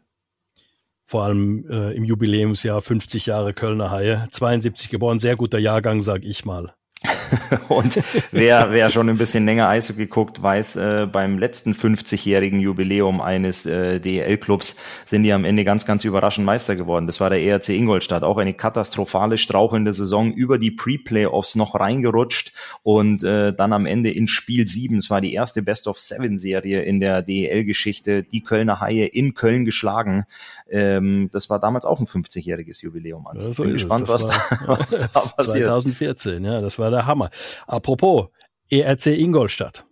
[1.06, 4.28] Vor allem äh, im Jubiläumsjahr 50 Jahre Kölner Haie.
[4.30, 6.74] 72 geboren sehr guter Jahrgang sag ich mal
[7.68, 13.20] und wer, wer schon ein bisschen länger Eishockey guckt, weiß, äh, beim letzten 50-jährigen Jubiläum
[13.20, 17.06] eines äh, DEL-Clubs sind die am Ende ganz, ganz überraschend Meister geworden.
[17.06, 18.22] Das war der ERC Ingolstadt.
[18.22, 24.10] Auch eine katastrophale, strauchelnde Saison über die Pre-Playoffs noch reingerutscht und äh, dann am Ende
[24.10, 29.34] in Spiel 7, es war die erste Best-of-Seven-Serie in der DEL-Geschichte, die Kölner Haie in
[29.34, 30.24] Köln geschlagen.
[30.70, 33.26] Ähm, das war damals auch ein 50-jähriges Jubiläum.
[33.26, 35.66] Also ja, so ich bin gespannt, was, war, da, was da passiert.
[35.66, 37.30] 2014, ja, das war der Hammer.
[37.66, 38.28] Apropos,
[38.70, 39.84] ERC Ingolstadt.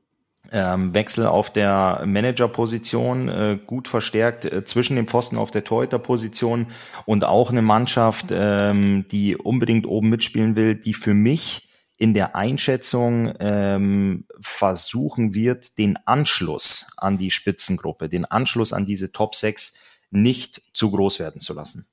[0.52, 6.66] Ähm, Wechsel auf der Managerposition, äh, gut verstärkt äh, zwischen dem Pfosten auf der Torhüterposition
[7.06, 12.34] und auch eine Mannschaft, ähm, die unbedingt oben mitspielen will, die für mich in der
[12.34, 19.78] Einschätzung ähm, versuchen wird, den Anschluss an die Spitzengruppe, den Anschluss an diese Top 6
[20.10, 21.86] nicht zu groß werden zu lassen.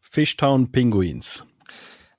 [0.00, 1.44] Fishtown Penguins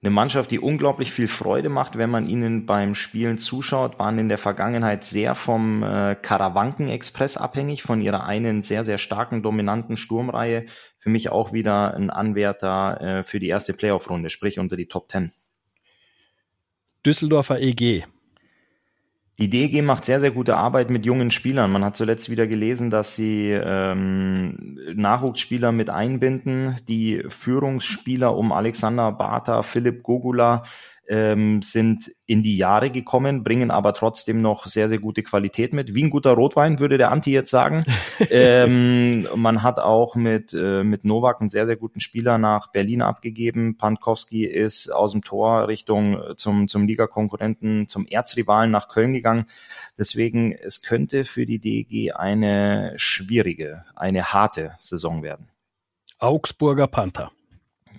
[0.03, 4.29] eine Mannschaft, die unglaublich viel Freude macht, wenn man ihnen beim Spielen zuschaut, waren in
[4.29, 10.65] der Vergangenheit sehr vom äh, Karawanken-Express abhängig, von ihrer einen sehr, sehr starken, dominanten Sturmreihe.
[10.97, 15.07] Für mich auch wieder ein Anwärter äh, für die erste Playoff-Runde, sprich unter die Top
[15.07, 15.31] Ten.
[17.05, 18.03] Düsseldorfer EG
[19.41, 21.71] die DEG macht sehr, sehr gute Arbeit mit jungen Spielern.
[21.71, 26.75] Man hat zuletzt wieder gelesen, dass sie ähm, Nachwuchsspieler mit einbinden.
[26.87, 30.61] Die Führungsspieler um Alexander Barta, Philipp Gogula
[31.11, 35.93] ähm, sind in die Jahre gekommen, bringen aber trotzdem noch sehr, sehr gute Qualität mit.
[35.93, 37.83] Wie ein guter Rotwein, würde der Anti jetzt sagen.
[38.29, 43.01] ähm, man hat auch mit, äh, mit Novak einen sehr, sehr guten Spieler nach Berlin
[43.01, 43.75] abgegeben.
[43.77, 49.47] Pankowski ist aus dem Tor Richtung äh, zum, zum Ligakonkurrenten, zum Erzrivalen nach Köln gegangen.
[49.97, 55.49] Deswegen, es könnte für die DEG eine schwierige, eine harte Saison werden.
[56.19, 57.31] Augsburger Panther.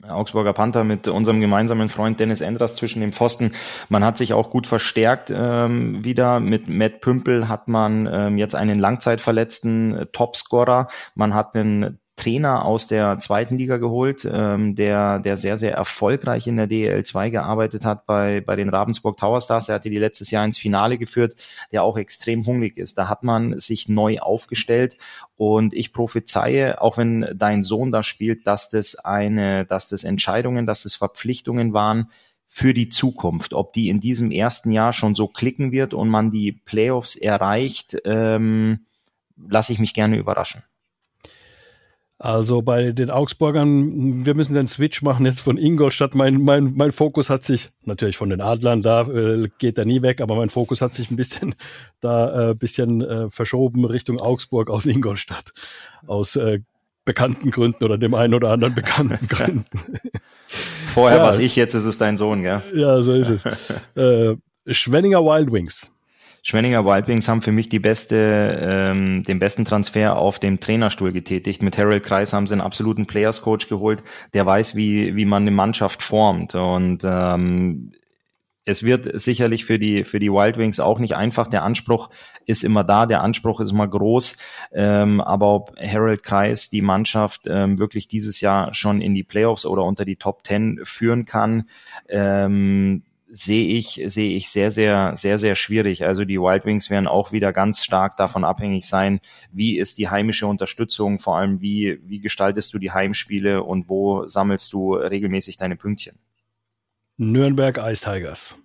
[0.09, 3.53] Augsburger Panther mit unserem gemeinsamen Freund Dennis Endras zwischen dem Pfosten.
[3.89, 6.41] Man hat sich auch gut verstärkt ähm, wieder.
[6.41, 10.89] Mit Matt Pümpel hat man ähm, jetzt einen Langzeitverletzten äh, Topscorer.
[11.15, 16.47] Man hat einen Trainer aus der zweiten Liga geholt, ähm, der, der sehr, sehr erfolgreich
[16.47, 19.67] in der DEL 2 gearbeitet hat bei, bei den Ravensburg Tower Stars.
[19.67, 21.35] Der hatte die letztes Jahr ins Finale geführt,
[21.73, 22.99] der auch extrem hungrig ist.
[22.99, 24.99] Da hat man sich neu aufgestellt
[25.37, 30.67] und ich prophezeie, auch wenn dein Sohn da spielt, dass das eine, dass das Entscheidungen,
[30.67, 32.09] dass das Verpflichtungen waren,
[32.45, 33.55] für die Zukunft.
[33.55, 37.97] Ob die in diesem ersten Jahr schon so klicken wird und man die Playoffs erreicht,
[38.05, 38.85] ähm,
[39.37, 40.63] lasse ich mich gerne überraschen.
[42.23, 46.15] Also bei den Augsburgern, wir müssen den Switch machen jetzt von Ingolstadt.
[46.15, 50.03] Mein, mein, mein Fokus hat sich, natürlich von den Adlern, da äh, geht er nie
[50.03, 51.57] weg, aber mein Fokus hat sich ein bisschen
[51.99, 55.53] da äh, bisschen äh, verschoben Richtung Augsburg aus Ingolstadt.
[56.07, 56.61] Aus äh,
[57.05, 59.67] bekannten Gründen oder dem einen oder anderen bekannten Gründen.
[60.87, 62.63] Vorher ja, was ich, jetzt ist es dein Sohn, gell?
[62.73, 63.45] Ja, so ist es.
[63.97, 64.37] äh,
[64.73, 65.91] Schwenninger Wild Wings.
[66.43, 71.13] Schwenninger Wild Wings haben für mich die beste, ähm, den besten Transfer auf dem Trainerstuhl
[71.13, 71.63] getätigt.
[71.63, 74.03] Mit Harold Kreis haben sie einen absoluten Players Coach geholt,
[74.35, 76.57] der weiß, wie, wie man eine Mannschaft formt.
[76.57, 77.93] Und ähm,
[78.65, 81.47] es wird sicherlich für die, für die Wild Wings auch nicht einfach.
[81.47, 82.11] Der Anspruch
[82.45, 84.37] ist immer da, der Anspruch ist immer groß.
[84.73, 89.65] Ähm, aber ob Harold Kreis die Mannschaft ähm, wirklich dieses Jahr schon in die Playoffs
[89.65, 91.69] oder unter die Top Ten führen kann,
[92.09, 96.05] ähm, sehe ich, sehe ich sehr, sehr, sehr, sehr schwierig.
[96.05, 100.11] Also die Wild Wings werden auch wieder ganz stark davon abhängig sein, wie ist die
[100.11, 105.57] heimische Unterstützung, vor allem wie, wie gestaltest du die Heimspiele und wo sammelst du regelmäßig
[105.57, 106.19] deine Pünktchen.
[107.17, 108.59] Nürnberg Ice Tigers.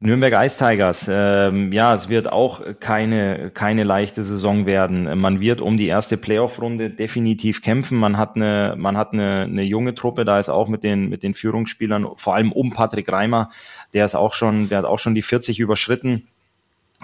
[0.00, 5.18] Nürnberg Ice Tigers, ähm, ja, es wird auch keine, keine leichte Saison werden.
[5.18, 7.98] Man wird um die erste Playoff-Runde definitiv kämpfen.
[7.98, 11.24] Man hat eine, man hat eine, eine junge Truppe, da ist auch mit den, mit
[11.24, 13.50] den Führungsspielern, vor allem um Patrick Reimer,
[13.92, 16.28] der ist auch schon, der hat auch schon die 40 überschritten.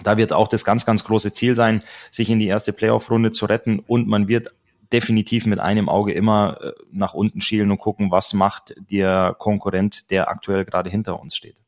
[0.05, 3.47] Da wird auch das ganz, ganz große Ziel sein, sich in die erste Playoff-Runde zu
[3.47, 4.55] retten und man wird
[4.93, 10.13] definitiv mit einem Auge immer äh, nach unten schielen und gucken, was macht der Konkurrent,
[10.13, 11.65] der aktuell gerade hinter uns steht.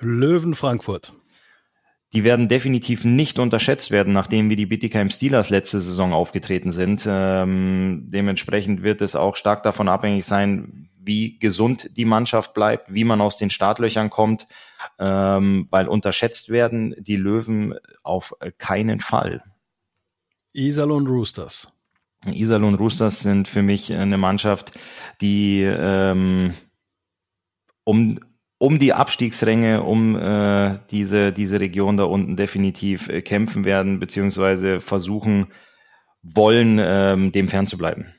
[0.00, 1.12] Löwen Frankfurt.
[2.14, 7.04] Die werden definitiv nicht unterschätzt werden, nachdem wie die Bittigheim Steelers letzte Saison aufgetreten sind.
[7.06, 13.04] Ähm, dementsprechend wird es auch stark davon abhängig sein, wie gesund die Mannschaft bleibt, wie
[13.04, 14.46] man aus den Startlöchern kommt,
[14.98, 19.42] ähm, weil unterschätzt werden die Löwen auf keinen Fall.
[20.54, 21.68] Iserlohn Roosters.
[22.26, 24.78] Iserlohn Roosters sind für mich eine Mannschaft,
[25.20, 26.54] die ähm,
[27.84, 28.18] um
[28.58, 34.80] um die Abstiegsränge, um äh, diese, diese Region da unten definitiv äh, kämpfen werden, beziehungsweise
[34.80, 35.46] versuchen
[36.22, 38.12] wollen, ähm, dem fernzubleiben.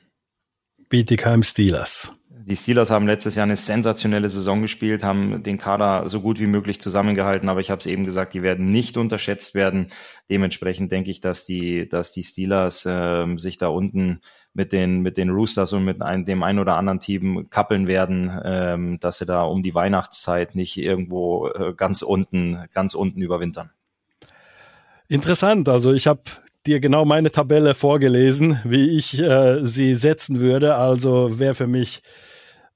[0.88, 2.12] Bietigheim Steelers.
[2.42, 6.46] Die Steelers haben letztes Jahr eine sensationelle Saison gespielt, haben den Kader so gut wie
[6.46, 9.88] möglich zusammengehalten, aber ich habe es eben gesagt, die werden nicht unterschätzt werden.
[10.30, 14.20] Dementsprechend denke ich, dass die, dass die Steelers äh, sich da unten
[14.54, 18.30] mit den, mit den Roosters und mit ein, dem ein oder anderen Team kappeln werden,
[18.44, 23.70] ähm, dass sie da um die Weihnachtszeit nicht irgendwo äh, ganz unten, ganz unten überwintern.
[25.08, 25.68] Interessant.
[25.68, 26.22] Also ich habe
[26.66, 30.76] dir genau meine Tabelle vorgelesen, wie ich äh, sie setzen würde.
[30.76, 32.02] Also wer für mich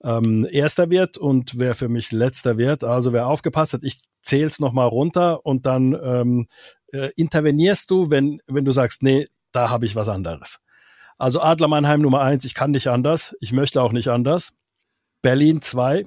[0.04, 2.84] ähm, Erster wird und wer für mich Letzter wird.
[2.84, 6.46] Also wer aufgepasst hat, ich zähle es nochmal runter und dann ähm,
[6.92, 10.60] äh, intervenierst du, wenn, wenn du sagst, nee, da habe ich was anderes.
[11.16, 14.52] Also Adler Mannheim Nummer eins, ich kann nicht anders, ich möchte auch nicht anders.
[15.22, 16.04] Berlin zwei,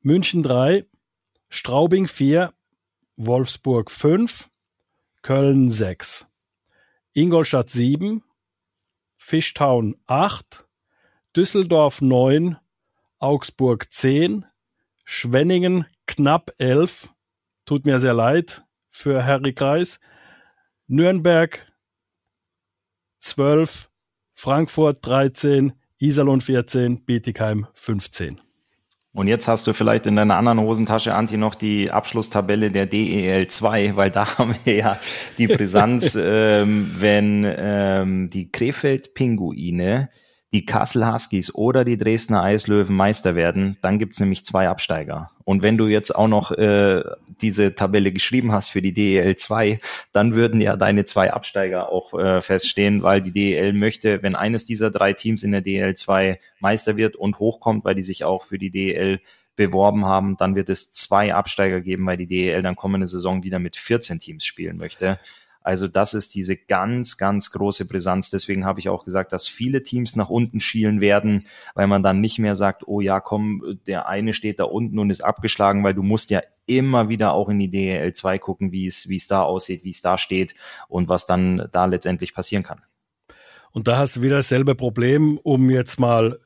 [0.00, 0.86] München drei,
[1.50, 2.52] Straubing vier,
[3.16, 4.48] Wolfsburg fünf,
[5.22, 6.48] Köln sechs,
[7.12, 8.22] Ingolstadt sieben,
[9.18, 10.66] Fischtown acht,
[11.36, 12.56] Düsseldorf neun,
[13.20, 14.46] Augsburg 10,
[15.04, 17.10] Schwenningen knapp 11,
[17.66, 20.00] tut mir sehr leid für Harry Kreis,
[20.86, 21.70] Nürnberg
[23.18, 23.90] 12,
[24.32, 28.40] Frankfurt 13, Iserlohn 14, Bietigheim 15.
[29.12, 33.48] Und jetzt hast du vielleicht in deiner anderen Hosentasche, Anti, noch die Abschlusstabelle der DEL
[33.48, 35.00] 2, weil da haben wir ja
[35.36, 40.08] die Brisanz, ähm, wenn ähm, die Krefeld-Pinguine
[40.52, 45.30] die Kassel Huskies oder die Dresdner Eislöwen Meister werden, dann gibt's nämlich zwei Absteiger.
[45.44, 47.02] Und wenn du jetzt auch noch äh,
[47.40, 49.80] diese Tabelle geschrieben hast für die DEL 2,
[50.12, 54.64] dann würden ja deine zwei Absteiger auch äh, feststehen, weil die DEL möchte, wenn eines
[54.64, 58.42] dieser drei Teams in der DEL 2 Meister wird und hochkommt, weil die sich auch
[58.42, 59.20] für die DEL
[59.54, 63.58] beworben haben, dann wird es zwei Absteiger geben, weil die DEL dann kommende Saison wieder
[63.58, 65.18] mit 14 Teams spielen möchte.
[65.62, 68.30] Also das ist diese ganz, ganz große Brisanz.
[68.30, 72.20] Deswegen habe ich auch gesagt, dass viele Teams nach unten schielen werden, weil man dann
[72.20, 75.94] nicht mehr sagt, oh ja, komm, der eine steht da unten und ist abgeschlagen, weil
[75.94, 79.26] du musst ja immer wieder auch in die DL 2 gucken, wie es, wie es
[79.26, 80.54] da aussieht, wie es da steht
[80.88, 82.80] und was dann da letztendlich passieren kann.
[83.72, 86.40] Und da hast du wieder dasselbe Problem, um jetzt mal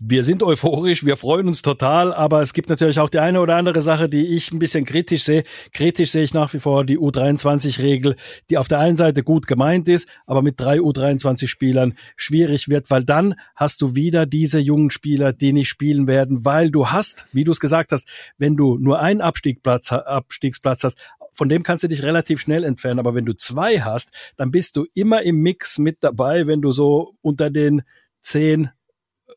[0.00, 3.56] wir sind euphorisch, wir freuen uns total, aber es gibt natürlich auch die eine oder
[3.56, 5.42] andere Sache, die ich ein bisschen kritisch sehe.
[5.72, 8.14] Kritisch sehe ich nach wie vor die U23-Regel,
[8.48, 13.02] die auf der einen Seite gut gemeint ist, aber mit drei U23-Spielern schwierig wird, weil
[13.02, 17.42] dann hast du wieder diese jungen Spieler, die nicht spielen werden, weil du hast, wie
[17.42, 18.08] du es gesagt hast,
[18.38, 20.96] wenn du nur einen Abstiegsplatz, Abstiegsplatz hast,
[21.32, 23.00] von dem kannst du dich relativ schnell entfernen.
[23.00, 26.70] Aber wenn du zwei hast, dann bist du immer im Mix mit dabei, wenn du
[26.70, 27.82] so unter den
[28.20, 28.70] zehn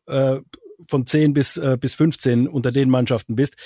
[0.06, 0.38] äh,
[0.88, 3.56] von 10 bis, äh, bis 15 unter den Mannschaften bist.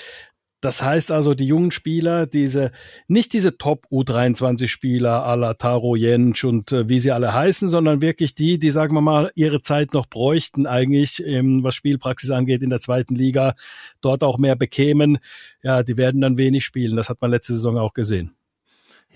[0.59, 2.71] Das heißt also, die jungen Spieler, diese,
[3.07, 8.01] nicht diese Top U23-Spieler à la Taro Jentsch und äh, wie sie alle heißen, sondern
[8.01, 12.63] wirklich die, die, sagen wir mal, ihre Zeit noch bräuchten eigentlich, ähm, was Spielpraxis angeht
[12.63, 13.53] in der zweiten Liga,
[14.01, 15.19] dort auch mehr bekämen.
[15.61, 16.97] Ja, die werden dann wenig spielen.
[16.97, 18.31] Das hat man letzte Saison auch gesehen.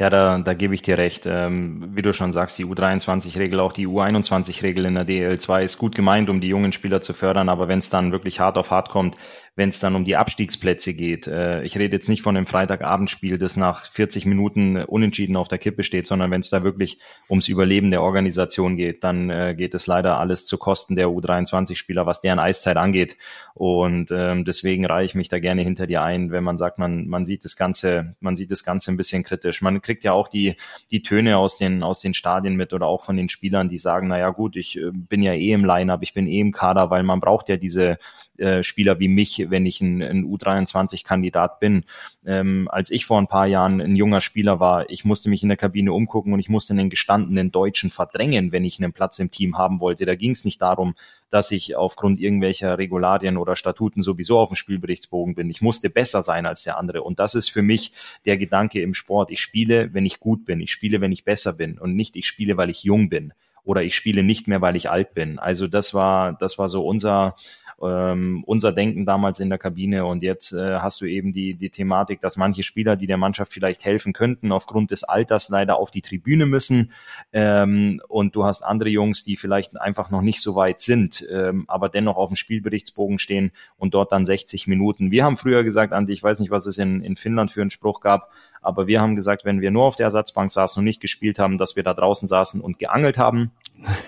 [0.01, 1.27] Ja, da, da gebe ich dir recht.
[1.27, 5.93] Ähm, wie du schon sagst, die U23-Regel, auch die U21-Regel in der DL2 ist gut
[5.93, 8.89] gemeint, um die jungen Spieler zu fördern, aber wenn es dann wirklich hart auf hart
[8.89, 9.15] kommt,
[9.55, 11.27] wenn es dann um die Abstiegsplätze geht.
[11.27, 15.57] Äh, ich rede jetzt nicht von einem Freitagabendspiel, das nach 40 Minuten unentschieden auf der
[15.57, 19.75] Kippe steht, sondern wenn es da wirklich ums Überleben der Organisation geht, dann äh, geht
[19.75, 23.17] es leider alles zu Kosten der U23-Spieler, was deren Eiszeit angeht.
[23.53, 27.07] Und ähm, deswegen reihe ich mich da gerne hinter dir ein, wenn man sagt, man,
[27.07, 29.61] man sieht das Ganze, man sieht das Ganze ein bisschen kritisch.
[29.61, 30.55] Man kriegt ja auch die,
[30.91, 34.07] die Töne aus den, aus den Stadien mit oder auch von den Spielern, die sagen,
[34.07, 36.89] na ja gut, ich äh, bin ja eh im Line-Up, ich bin eh im Kader,
[36.89, 37.97] weil man braucht ja diese
[38.37, 41.85] äh, Spieler wie mich, wenn ich ein, ein U23-Kandidat bin.
[42.25, 45.49] Ähm, als ich vor ein paar Jahren ein junger Spieler war, ich musste mich in
[45.49, 49.31] der Kabine umgucken und ich musste einen gestandenen Deutschen verdrängen, wenn ich einen Platz im
[49.31, 50.05] Team haben wollte.
[50.05, 50.95] Da ging es nicht darum,
[51.29, 55.49] dass ich aufgrund irgendwelcher Regularien oder Statuten sowieso auf dem Spielberichtsbogen bin.
[55.49, 57.01] Ich musste besser sein als der andere.
[57.03, 57.93] Und das ist für mich
[58.25, 59.31] der Gedanke im Sport.
[59.31, 60.61] Ich spiele, wenn ich gut bin.
[60.61, 63.83] Ich spiele, wenn ich besser bin und nicht ich spiele, weil ich jung bin oder
[63.83, 65.39] ich spiele nicht mehr, weil ich alt bin.
[65.39, 67.35] Also das war, das war so unser,
[67.83, 70.05] ähm, unser Denken damals in der Kabine.
[70.05, 73.51] Und jetzt äh, hast du eben die, die Thematik, dass manche Spieler, die der Mannschaft
[73.51, 76.91] vielleicht helfen könnten, aufgrund des Alters leider auf die Tribüne müssen.
[77.33, 81.65] Ähm, und du hast andere Jungs, die vielleicht einfach noch nicht so weit sind, ähm,
[81.67, 85.11] aber dennoch auf dem Spielberichtsbogen stehen und dort dann 60 Minuten.
[85.11, 87.71] Wir haben früher gesagt, Andi, ich weiß nicht, was es in, in Finnland für einen
[87.71, 88.31] Spruch gab,
[88.61, 91.57] aber wir haben gesagt, wenn wir nur auf der Ersatzbank saßen und nicht gespielt haben,
[91.57, 93.51] dass wir da draußen saßen und geangelt haben.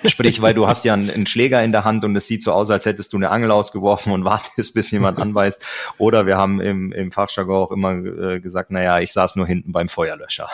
[0.06, 2.52] Sprich, weil du hast ja einen, einen, Schläger in der Hand und es sieht so
[2.52, 5.66] aus, als hättest du eine Angel ausgeworfen und wartest, bis jemand anweist.
[5.98, 9.72] Oder wir haben im, im Fachjargon auch immer äh, gesagt, naja, ich saß nur hinten
[9.72, 10.48] beim Feuerlöscher.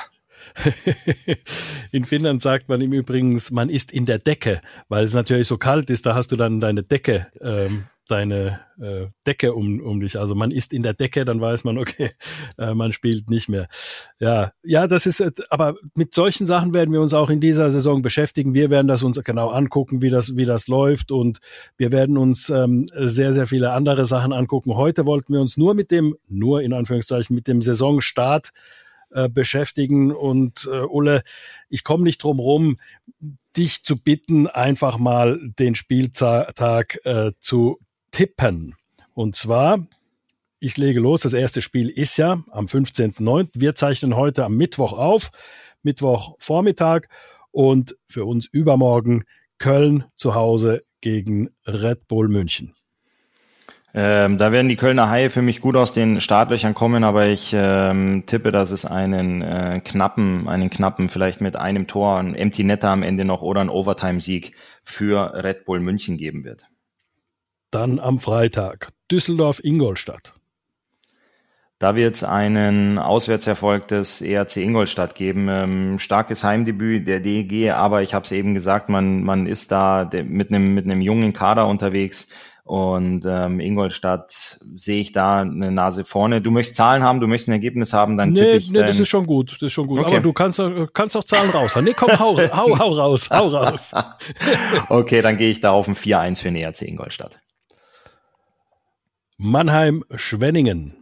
[1.92, 5.58] In Finnland sagt man im Übrigen, man ist in der Decke, weil es natürlich so
[5.58, 10.20] kalt ist, da hast du dann deine Decke ähm, deine äh, Decke um, um dich.
[10.20, 12.12] Also man ist in der Decke, dann weiß man, okay,
[12.58, 13.68] äh, man spielt nicht mehr.
[14.20, 17.70] Ja, ja, das ist, äh, aber mit solchen Sachen werden wir uns auch in dieser
[17.72, 18.54] Saison beschäftigen.
[18.54, 21.40] Wir werden das uns genau angucken, wie das, wie das läuft und
[21.78, 24.76] wir werden uns ähm, sehr, sehr viele andere Sachen angucken.
[24.76, 28.52] Heute wollten wir uns nur mit dem, nur in Anführungszeichen, mit dem Saisonstart
[29.12, 30.12] äh, beschäftigen.
[30.12, 31.24] Und äh, Ulle,
[31.68, 32.78] ich komme nicht drum rum,
[33.58, 37.80] dich zu bitten, einfach mal den Spieltag äh, zu
[38.12, 38.76] tippen.
[39.14, 39.88] Und zwar,
[40.60, 43.50] ich lege los, das erste Spiel ist ja am 15.09.
[43.54, 45.32] Wir zeichnen heute am Mittwoch auf,
[45.84, 47.08] Mittwochvormittag
[47.52, 49.24] und für uns übermorgen
[49.58, 52.74] Köln zu Hause gegen Red Bull München.
[53.92, 57.54] Ähm, da werden die Kölner Haie für mich gut aus den Startlöchern kommen, aber ich
[57.56, 62.64] ähm, tippe, dass es einen äh, knappen, einen knappen, vielleicht mit einem Tor, ein Empty
[62.64, 66.70] Netter am Ende noch oder ein Overtime-Sieg für Red Bull München geben wird.
[67.72, 70.34] Dann am Freitag Düsseldorf-Ingolstadt.
[71.78, 75.48] Da wird es einen Auswärtserfolg des ERC Ingolstadt geben.
[75.50, 80.10] Ähm, starkes Heimdebüt der DEG, aber ich habe es eben gesagt, man, man ist da
[80.26, 86.06] mit einem mit einem jungen Kader unterwegs und ähm, Ingolstadt sehe ich da eine Nase
[86.06, 86.42] vorne.
[86.42, 88.72] Du möchtest Zahlen haben, du möchtest ein Ergebnis haben, dann nee, ich.
[88.72, 90.00] Nee, das ist schon gut, das ist schon gut.
[90.00, 90.18] Okay.
[90.18, 90.62] Aber du kannst,
[90.94, 91.76] kannst auch Zahlen raus.
[91.82, 93.92] Nee, komm, hau, hau, hau raus, hau raus.
[94.90, 97.40] okay, dann gehe ich da auf ein 4-1 für den ERC Ingolstadt.
[99.42, 100.98] Mannheim-Schwenningen.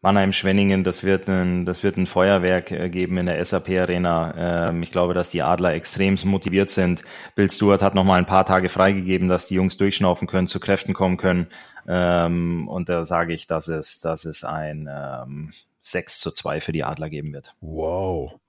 [0.00, 4.70] Mannheim-Schwenningen, das wird ein, das wird ein Feuerwerk äh, geben in der SAP Arena.
[4.70, 7.02] Ähm, ich glaube, dass die Adler extrem motiviert sind.
[7.34, 10.58] Bill Stewart hat noch mal ein paar Tage freigegeben, dass die Jungs durchschnaufen können, zu
[10.58, 11.48] Kräften kommen können.
[11.86, 16.72] Ähm, und da sage ich, dass es, dass es ein ähm, 6 zu 2 für
[16.72, 17.56] die Adler geben wird.
[17.60, 18.40] Wow.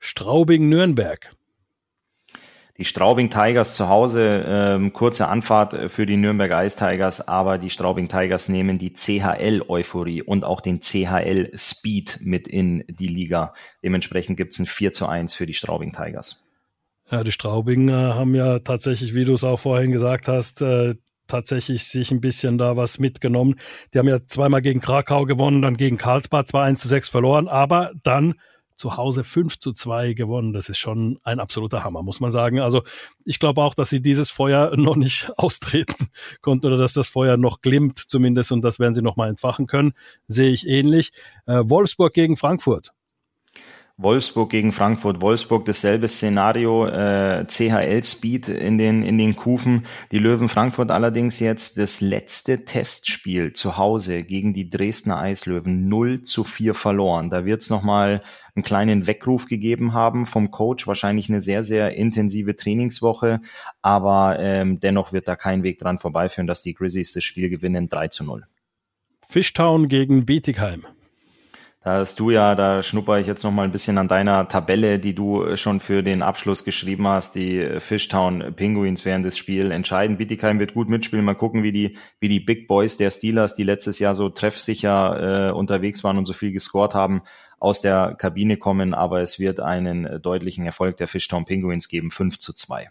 [0.00, 1.36] Straubing-Nürnberg
[2.78, 7.70] die Straubing Tigers zu Hause, ähm, kurze Anfahrt für die Nürnberg Ice Tigers, aber die
[7.70, 13.52] Straubing Tigers nehmen die CHL-Euphorie und auch den CHL-Speed mit in die Liga.
[13.82, 16.48] Dementsprechend gibt's ein 4 zu 1 für die Straubing Tigers.
[17.10, 20.94] Ja, die Straubing äh, haben ja tatsächlich, wie du es auch vorhin gesagt hast, äh,
[21.26, 23.56] tatsächlich sich ein bisschen da was mitgenommen.
[23.92, 27.48] Die haben ja zweimal gegen Krakau gewonnen, dann gegen Karlsbad zwar 1 zu 6 verloren,
[27.48, 28.34] aber dann
[28.78, 30.52] zu Hause 5 zu 2 gewonnen.
[30.52, 32.60] Das ist schon ein absoluter Hammer, muss man sagen.
[32.60, 32.82] Also
[33.24, 36.08] ich glaube auch, dass sie dieses Feuer noch nicht austreten
[36.40, 39.66] konnten oder dass das Feuer noch glimmt zumindest und das werden sie noch mal entfachen
[39.66, 39.92] können.
[40.28, 41.12] Sehe ich ähnlich.
[41.46, 42.92] Äh, Wolfsburg gegen Frankfurt.
[44.00, 45.20] Wolfsburg gegen Frankfurt.
[45.20, 49.86] Wolfsburg dasselbe Szenario, äh, CHL-Speed in den, in den Kufen.
[50.12, 56.22] Die Löwen Frankfurt allerdings jetzt das letzte Testspiel zu Hause gegen die Dresdner Eislöwen 0
[56.22, 57.28] zu 4 verloren.
[57.28, 58.22] Da wird es nochmal
[58.54, 60.86] einen kleinen Weckruf gegeben haben vom Coach.
[60.86, 63.40] Wahrscheinlich eine sehr, sehr intensive Trainingswoche.
[63.82, 67.88] Aber ähm, dennoch wird da kein Weg dran vorbeiführen, dass die Grizzlies das Spiel gewinnen
[67.88, 68.44] 3 zu 0.
[69.28, 70.86] Fishtown gegen Bietigheim.
[71.80, 74.98] Da hast du ja, da schnupper ich jetzt noch mal ein bisschen an deiner Tabelle,
[74.98, 77.36] die du schon für den Abschluss geschrieben hast.
[77.36, 80.16] Die Fishtown Penguins während des Spiels entscheiden.
[80.16, 81.24] Bietigheim wird gut mitspielen.
[81.24, 85.50] Mal gucken, wie die, wie die Big Boys der Steelers, die letztes Jahr so treffsicher
[85.50, 87.22] äh, unterwegs waren und so viel gescored haben,
[87.60, 88.92] aus der Kabine kommen.
[88.92, 92.10] Aber es wird einen deutlichen Erfolg der Fishtown Penguins geben.
[92.10, 92.88] 5 zu 2.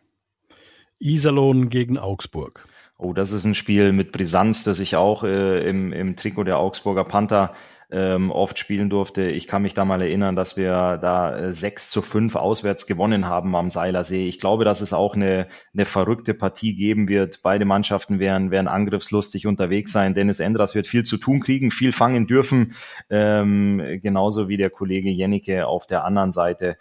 [0.99, 2.65] Iserlohn gegen Augsburg.
[2.97, 6.57] Oh, das ist ein Spiel mit Brisanz, das ich auch äh, im, im Trikot der
[6.57, 7.53] Augsburger Panther
[7.89, 9.29] ähm, oft spielen durfte.
[9.29, 13.27] Ich kann mich da mal erinnern, dass wir da äh, 6 zu 5 auswärts gewonnen
[13.27, 14.27] haben am Seilersee.
[14.27, 17.41] Ich glaube, dass es auch eine, eine verrückte Partie geben wird.
[17.43, 20.13] Beide Mannschaften werden, werden angriffslustig unterwegs sein.
[20.13, 22.75] Dennis Endras wird viel zu tun kriegen, viel fangen dürfen,
[23.09, 26.77] ähm, genauso wie der Kollege Jennecke auf der anderen Seite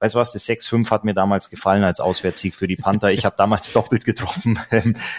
[0.00, 3.12] weißt du was, das 6-5 hat mir damals gefallen als Auswärtssieg für die Panther.
[3.12, 4.58] Ich habe damals doppelt getroffen.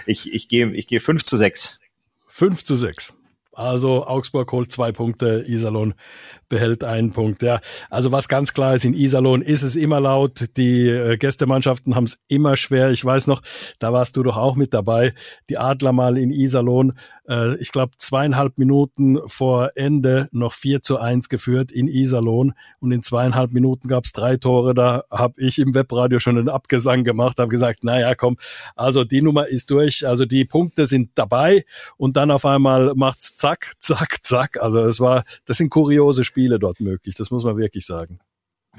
[0.08, 1.80] Ich, ich gehe ich geh 5 zu 6.
[2.28, 3.14] 5 zu 6.
[3.62, 5.94] Also Augsburg holt zwei Punkte, Iserlohn
[6.50, 7.44] behält einen Punkt.
[7.44, 10.50] Ja, also was ganz klar ist, in Iserlohn ist es immer laut.
[10.58, 12.92] Die äh, Gästemannschaften haben es immer schwer.
[12.92, 13.42] Ich weiß noch,
[13.80, 15.14] da warst du doch auch mit dabei.
[15.50, 16.94] Die Adler mal in Iserlohn,
[17.32, 22.54] äh, ich glaube zweieinhalb Minuten vor Ende noch 4 zu 1 geführt in Iserlohn.
[22.80, 24.74] Und in zweieinhalb Minuten gab es drei Tore.
[24.74, 28.38] Da habe ich im Webradio schon einen Abgesang gemacht, habe gesagt, naja, komm,
[28.76, 30.06] also die Nummer ist durch.
[30.06, 31.66] Also die Punkte sind dabei
[31.98, 34.62] und dann auf einmal macht's zack, zack, zack.
[34.62, 36.42] Also es war, das sind kuriose Spiele.
[36.42, 37.16] Spiele dort möglich.
[37.16, 38.20] Das muss man wirklich sagen.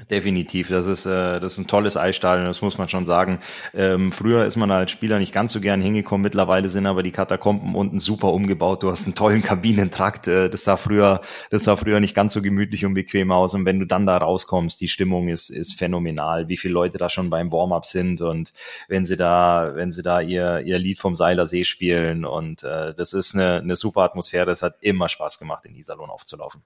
[0.09, 3.39] Definitiv, das ist, äh, das ist ein tolles Eisstadion, das muss man schon sagen.
[3.75, 7.11] Ähm, früher ist man als Spieler nicht ganz so gern hingekommen, mittlerweile sind aber die
[7.11, 8.81] Katakomben unten super umgebaut.
[8.81, 11.21] Du hast einen tollen Kabinentrakt, äh, das sah früher,
[11.51, 13.53] das sah früher nicht ganz so gemütlich und bequem aus.
[13.53, 17.07] Und wenn du dann da rauskommst, die Stimmung ist, ist phänomenal, wie viele Leute da
[17.07, 18.51] schon beim Warm-up sind und
[18.87, 23.13] wenn sie da, wenn sie da ihr, ihr Lied vom Seilersee spielen und äh, das
[23.13, 26.63] ist eine, eine super Atmosphäre, es hat immer Spaß gemacht, in Iserlohn aufzulaufen.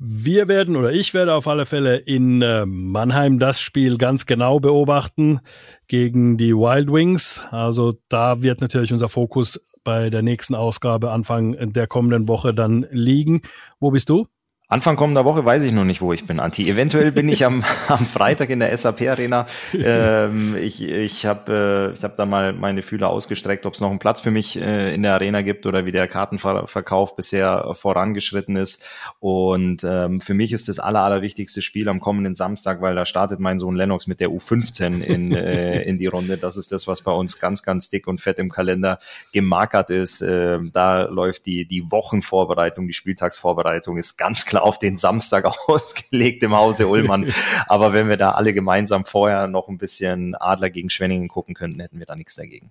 [0.00, 4.60] Wir werden oder ich werde auf alle Fälle in äh, Mannheim das Spiel ganz genau
[4.60, 5.40] beobachten
[5.88, 7.42] gegen die Wild Wings.
[7.50, 12.86] Also da wird natürlich unser Fokus bei der nächsten Ausgabe Anfang der kommenden Woche dann
[12.92, 13.42] liegen.
[13.80, 14.28] Wo bist du?
[14.70, 16.68] Anfang kommender Woche weiß ich noch nicht, wo ich bin, Anti.
[16.68, 19.46] Eventuell bin ich am, am Freitag in der SAP Arena.
[19.72, 23.98] Ähm, ich ich habe äh, hab da mal meine Fühler ausgestreckt, ob es noch einen
[23.98, 28.84] Platz für mich äh, in der Arena gibt oder wie der Kartenverkauf bisher vorangeschritten ist.
[29.20, 33.40] Und ähm, für mich ist das aller, allerwichtigste Spiel am kommenden Samstag, weil da startet
[33.40, 36.36] mein Sohn Lennox mit der U15 in, äh, in die Runde.
[36.36, 38.98] Das ist das, was bei uns ganz, ganz dick und fett im Kalender
[39.32, 40.20] gemarkert ist.
[40.20, 46.42] Äh, da läuft die, die Wochenvorbereitung, die Spieltagsvorbereitung ist ganz klar auf den Samstag ausgelegt
[46.42, 47.32] im Hause Ullmann.
[47.68, 51.80] Aber wenn wir da alle gemeinsam vorher noch ein bisschen Adler gegen Schwenningen gucken könnten,
[51.80, 52.70] hätten wir da nichts dagegen.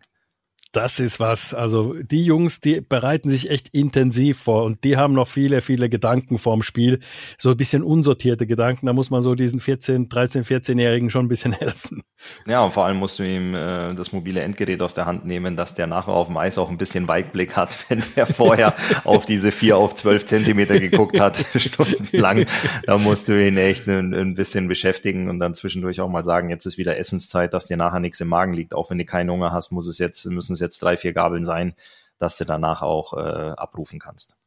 [0.73, 1.53] Das ist was.
[1.53, 5.89] Also die Jungs, die bereiten sich echt intensiv vor und die haben noch viele, viele
[5.89, 6.99] Gedanken vorm Spiel.
[7.37, 8.87] So ein bisschen unsortierte Gedanken.
[8.87, 12.03] Da muss man so diesen 14, 13, 14-Jährigen schon ein bisschen helfen.
[12.45, 15.55] Ja, und vor allem musst du ihm äh, das mobile Endgerät aus der Hand nehmen,
[15.55, 19.25] dass der nachher auf dem Eis auch ein bisschen Weitblick hat, wenn er vorher auf
[19.25, 22.45] diese 4 auf 12 Zentimeter geguckt hat, stundenlang.
[22.85, 26.49] Da musst du ihn echt ein, ein bisschen beschäftigen und dann zwischendurch auch mal sagen,
[26.49, 28.73] jetzt ist wieder Essenszeit, dass dir nachher nichts im Magen liegt.
[28.73, 31.45] Auch wenn du keinen Hunger hast, muss es jetzt, müssen es jetzt drei, vier Gabeln
[31.45, 31.73] sein,
[32.17, 34.37] dass du danach auch äh, abrufen kannst.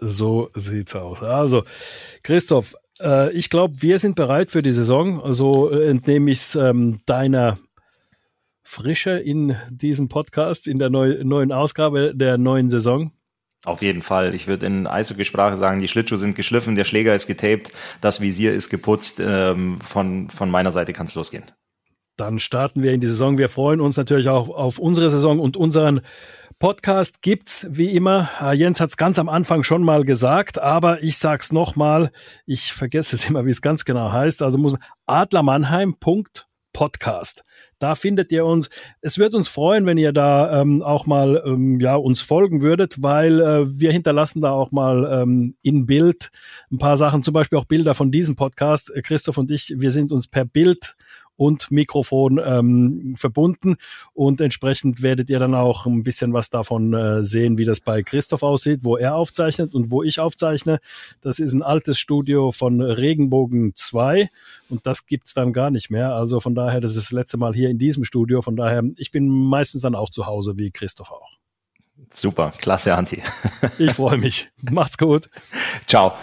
[0.00, 1.22] So sieht's aus.
[1.22, 1.64] Also,
[2.22, 5.20] Christoph, äh, ich glaube, wir sind bereit für die Saison.
[5.32, 7.58] So also, entnehme ich es ähm, deiner
[8.62, 13.12] Frische in diesem Podcast, in der neu, neuen Ausgabe der neuen Saison.
[13.64, 14.34] Auf jeden Fall.
[14.34, 18.52] Ich würde in Eishockey-Sprache sagen, die Schlittschuhe sind geschliffen, der Schläger ist getaped, das Visier
[18.52, 19.20] ist geputzt.
[19.20, 21.44] Ähm, von, von meiner Seite kann es losgehen.
[22.16, 23.38] Dann starten wir in die Saison.
[23.38, 26.02] Wir freuen uns natürlich auch auf unsere Saison und unseren
[26.60, 28.30] Podcast gibt's wie immer.
[28.38, 32.12] Ah, Jens hat es ganz am Anfang schon mal gesagt, aber ich sag's nochmal.
[32.46, 34.42] Ich vergesse es immer, wie es ganz genau heißt.
[34.42, 34.74] Also muss
[35.06, 37.42] adlermannheim.podcast.
[37.80, 38.70] Da findet ihr uns.
[39.00, 43.02] Es wird uns freuen, wenn ihr da ähm, auch mal ähm, ja uns folgen würdet,
[43.02, 46.30] weil äh, wir hinterlassen da auch mal ähm, in Bild
[46.70, 48.92] ein paar Sachen, zum Beispiel auch Bilder von diesem Podcast.
[49.02, 50.94] Christoph und ich, wir sind uns per Bild
[51.36, 53.76] und Mikrofon ähm, verbunden
[54.12, 58.02] und entsprechend werdet ihr dann auch ein bisschen was davon äh, sehen, wie das bei
[58.02, 60.80] Christoph aussieht, wo er aufzeichnet und wo ich aufzeichne.
[61.20, 64.30] Das ist ein altes Studio von Regenbogen 2
[64.68, 66.14] und das gibt's dann gar nicht mehr.
[66.14, 68.42] Also von daher, das ist das letzte Mal hier in diesem Studio.
[68.42, 71.30] Von daher, ich bin meistens dann auch zu Hause, wie Christoph auch.
[72.10, 73.22] Super, klasse, Anti.
[73.78, 74.48] ich freue mich.
[74.62, 75.28] Macht's gut.
[75.86, 76.14] Ciao.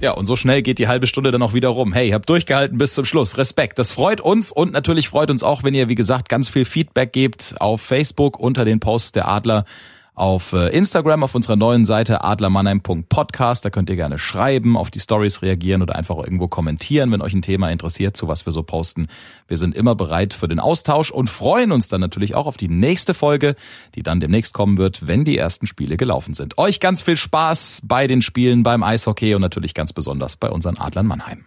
[0.00, 1.92] Ja, und so schnell geht die halbe Stunde dann auch wieder rum.
[1.92, 3.36] Hey, habt durchgehalten bis zum Schluss.
[3.36, 3.78] Respekt.
[3.78, 7.12] Das freut uns und natürlich freut uns auch, wenn ihr, wie gesagt, ganz viel Feedback
[7.12, 9.66] gebt auf Facebook unter den Posts der Adler
[10.14, 13.64] auf äh, Instagram auf unserer neuen Seite adlermannheim.podcast.
[13.64, 17.34] Da könnt ihr gerne schreiben, auf die Stories reagieren oder einfach irgendwo kommentieren, wenn euch
[17.34, 19.06] ein Thema interessiert, zu was wir so posten.
[19.48, 22.68] Wir sind immer bereit für den Austausch und freuen uns dann natürlich auch auf die
[22.68, 23.56] nächste Folge,
[23.94, 26.58] die dann demnächst kommen wird, wenn die ersten Spiele gelaufen sind.
[26.58, 30.78] Euch ganz viel Spaß bei den Spielen beim Eishockey und natürlich ganz besonders bei unseren
[30.78, 31.44] Adlern Mannheim.